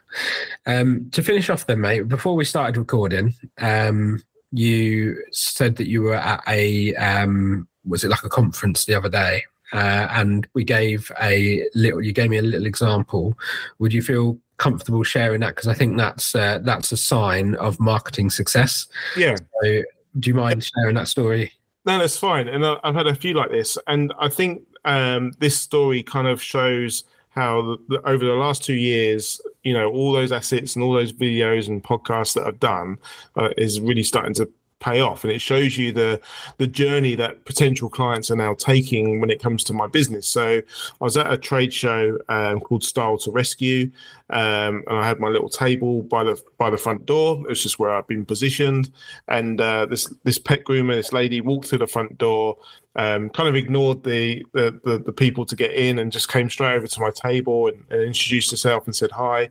[0.65, 6.01] Um to finish off then mate before we started recording um you said that you
[6.01, 10.63] were at a um was it like a conference the other day uh, and we
[10.63, 13.38] gave a little you gave me a little example
[13.79, 17.80] would you feel comfortable sharing that because i think that's uh, that's a sign of
[17.80, 19.36] marketing success Yeah.
[19.36, 19.84] so
[20.20, 21.51] do you mind sharing that story
[21.86, 22.47] No, that's fine.
[22.49, 23.78] And I- I've had a few like this.
[23.88, 28.62] And I think um, this story kind of shows how the, the, over the last
[28.64, 32.60] two years, you know, all those assets and all those videos and podcasts that I've
[32.60, 32.97] done
[33.38, 34.49] uh, is really starting to
[34.80, 35.23] pay off.
[35.23, 36.19] And it shows you the
[36.57, 40.28] the journey that potential clients are now taking when it comes to my business.
[40.28, 43.91] So I was at a trade show um, called Style to Rescue,
[44.30, 47.43] um, and I had my little table by the by the front door.
[47.49, 48.91] It's just where I've been positioned
[49.28, 52.57] and uh, this this pet groomer, this lady, walked through the front door,
[52.95, 56.49] um, kind of ignored the, the the the people to get in, and just came
[56.49, 59.49] straight over to my table and, and introduced herself and said hi.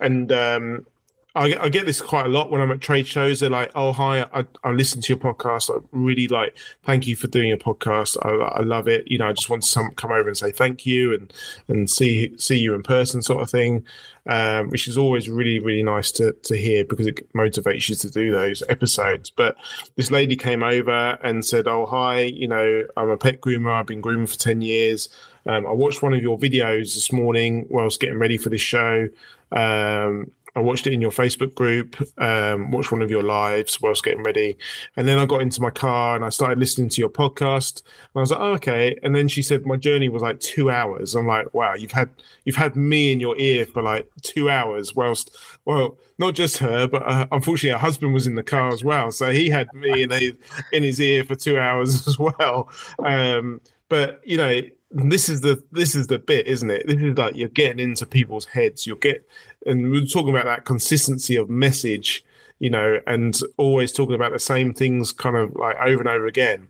[0.00, 0.86] And um,
[1.34, 3.40] I, I get this quite a lot when I'm at trade shows.
[3.40, 5.70] They're like, "Oh, hi, I, I listen to your podcast.
[5.70, 6.56] I really like.
[6.84, 8.16] Thank you for doing your podcast.
[8.24, 9.06] I, I love it.
[9.08, 11.32] You know, I just want to some, come over and say thank you and
[11.68, 13.84] and see see you in person, sort of thing."
[14.28, 18.10] um, which is always really, really nice to, to hear because it motivates you to
[18.10, 19.30] do those episodes.
[19.30, 19.56] But
[19.96, 23.72] this lady came over and said, Oh, hi, you know, I'm a pet groomer.
[23.72, 25.08] I've been grooming for 10 years.
[25.46, 29.08] Um, I watched one of your videos this morning was getting ready for this show.
[29.50, 34.02] Um, I watched it in your Facebook group, um, watched one of your lives whilst
[34.02, 34.58] getting ready.
[34.96, 37.82] And then I got into my car and I started listening to your podcast.
[37.84, 38.98] And I was like, oh, okay.
[39.04, 41.14] And then she said my journey was like two hours.
[41.14, 42.10] I'm like, wow, you've had
[42.44, 44.96] you've had me in your ear for like two hours.
[44.96, 48.82] Whilst, well, not just her, but uh, unfortunately, her husband was in the car as
[48.82, 50.32] well, so he had me in his
[50.72, 52.68] in his ear for two hours as well.
[53.04, 56.86] Um, but you know, this is the this is the bit, isn't it?
[56.86, 58.86] This is like you're getting into people's heads.
[58.86, 59.28] You'll get,
[59.68, 62.24] and we're talking about that consistency of message,
[62.58, 66.26] you know, and always talking about the same things, kind of like over and over
[66.26, 66.68] again.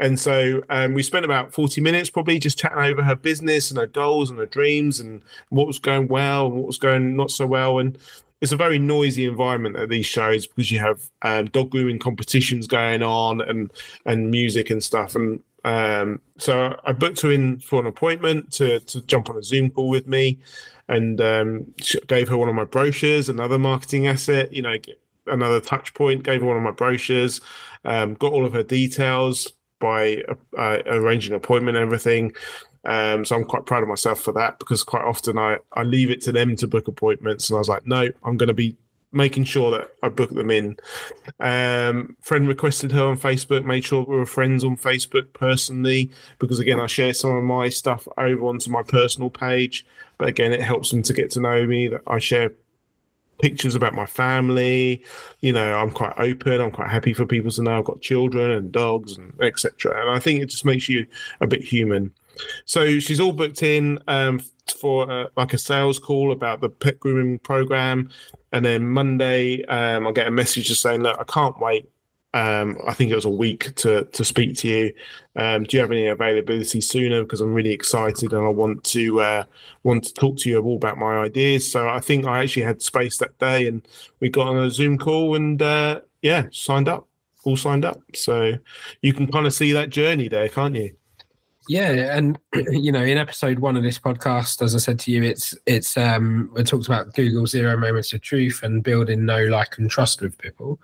[0.00, 3.78] And so um, we spent about 40 minutes probably just chatting over her business and
[3.78, 7.30] her goals and her dreams and what was going well and what was going not
[7.30, 7.80] so well.
[7.80, 7.98] And
[8.40, 12.66] it's a very noisy environment at these shows because you have um, dog grooming competitions
[12.68, 13.72] going on and
[14.06, 15.16] and music and stuff.
[15.16, 19.42] And um, so I booked her in for an appointment to to jump on a
[19.42, 20.38] Zoom call with me,
[20.88, 21.74] and um,
[22.06, 24.52] gave her one of my brochures, another marketing asset.
[24.52, 24.76] You know,
[25.26, 26.22] another touch point.
[26.22, 27.40] Gave her one of my brochures.
[27.84, 30.22] Um, got all of her details by
[30.58, 32.34] uh, arranging an appointment and everything.
[32.84, 36.10] Um, so I'm quite proud of myself for that because quite often I, I leave
[36.10, 37.50] it to them to book appointments.
[37.50, 38.76] And I was like, no, I'm going to be
[39.12, 40.76] making sure that I book them in.
[41.40, 46.58] Um, friend requested her on Facebook, made sure we were friends on Facebook personally, because
[46.58, 49.86] again, I share some of my stuff over onto my personal page.
[50.18, 51.88] But again, it helps them to get to know me.
[51.88, 52.52] That I share
[53.38, 55.02] pictures about my family.
[55.40, 56.60] You know, I'm quite open.
[56.60, 60.00] I'm quite happy for people to know I've got children and dogs and etc.
[60.00, 61.06] And I think it just makes you
[61.40, 62.12] a bit human.
[62.66, 64.40] So she's all booked in um,
[64.72, 68.10] for uh, like a sales call about the pet grooming program,
[68.52, 71.88] and then Monday um, I'll get a message just saying, "Look, I can't wait.
[72.34, 74.92] Um, I think it was a week to to speak to you.
[75.36, 77.22] Um, do you have any availability sooner?
[77.22, 79.44] Because I'm really excited and I want to uh,
[79.82, 81.70] want to talk to you all about my ideas.
[81.70, 83.86] So I think I actually had space that day, and
[84.20, 87.08] we got on a Zoom call and uh, yeah, signed up,
[87.44, 88.00] all signed up.
[88.14, 88.54] So
[89.00, 90.97] you can kind of see that journey there, can't you?
[91.68, 92.38] Yeah, and
[92.70, 95.96] you know, in episode one of this podcast, as I said to you, it's it's
[95.96, 100.22] um we talked about Google zero moments of truth and building know, like, and trust
[100.22, 100.80] with people,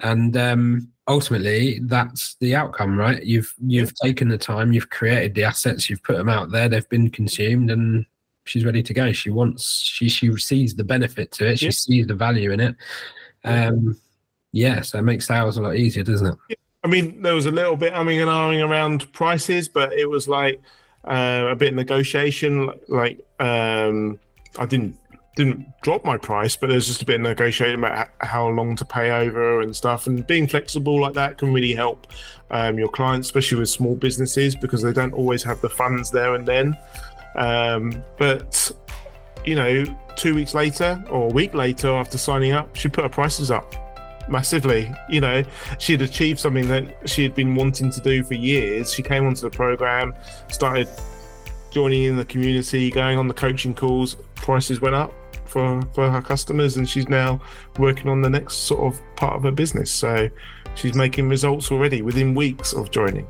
[0.00, 3.22] and um ultimately that's the outcome, right?
[3.22, 6.88] You've you've taken the time, you've created the assets, you've put them out there, they've
[6.88, 8.04] been consumed, and
[8.44, 9.12] she's ready to go.
[9.12, 11.70] She wants she she sees the benefit to it, she yeah.
[11.70, 12.76] sees the value in it.
[13.44, 14.00] Um,
[14.50, 16.58] yeah, so it makes sales a lot easier, doesn't it?
[16.84, 20.28] I mean, there was a little bit umming and ahhing around prices, but it was
[20.28, 20.60] like
[21.04, 22.70] uh, a bit of negotiation.
[22.86, 24.18] Like um,
[24.58, 24.96] I didn't
[25.34, 28.84] didn't drop my price, but there's just a bit of negotiating about how long to
[28.84, 30.06] pay over and stuff.
[30.06, 32.08] And being flexible like that can really help
[32.50, 36.34] um, your clients, especially with small businesses, because they don't always have the funds there
[36.34, 36.76] and then.
[37.36, 38.70] Um, but
[39.44, 39.84] you know,
[40.16, 43.74] two weeks later or a week later after signing up, she put her prices up
[44.28, 44.92] massively.
[45.08, 45.42] You know,
[45.78, 48.92] she had achieved something that she had been wanting to do for years.
[48.92, 50.14] She came onto the program,
[50.48, 50.88] started
[51.70, 54.16] joining in the community, going on the coaching calls.
[54.36, 55.12] Prices went up
[55.46, 57.40] for for her customers, and she's now
[57.78, 59.90] working on the next sort of part of her business.
[59.90, 60.28] So
[60.74, 63.26] she's making results already within weeks of joining.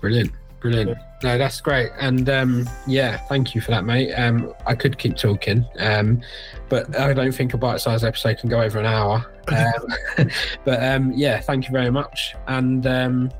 [0.00, 0.32] Brilliant.
[0.60, 0.98] Brilliant.
[1.22, 1.90] No, that's great.
[1.98, 4.12] And um, yeah, thank you for that, mate.
[4.14, 6.20] Um, I could keep talking, um,
[6.68, 9.24] but I don't think a bite sized episode can go over an hour.
[9.48, 10.28] Um,
[10.64, 12.34] but um, yeah, thank you very much.
[12.46, 13.30] And um,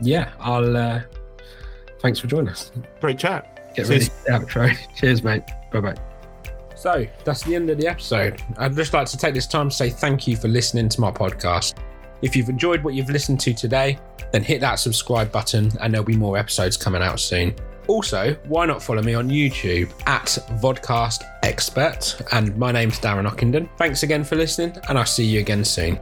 [0.00, 1.02] yeah, I'll uh,
[2.00, 2.72] thanks for joining us.
[3.00, 3.74] Great chat.
[3.74, 4.76] Get ready for the outro.
[4.96, 5.42] Cheers, mate.
[5.72, 5.96] Bye bye.
[6.76, 8.40] So that's the end of the episode.
[8.58, 11.10] I'd just like to take this time to say thank you for listening to my
[11.10, 11.74] podcast.
[12.26, 14.00] If you've enjoyed what you've listened to today,
[14.32, 17.54] then hit that subscribe button and there'll be more episodes coming out soon.
[17.86, 20.26] Also, why not follow me on YouTube at
[20.60, 22.20] Vodcast Expert?
[22.32, 23.68] And my name's Darren Ockenden.
[23.78, 26.00] Thanks again for listening, and I'll see you again soon.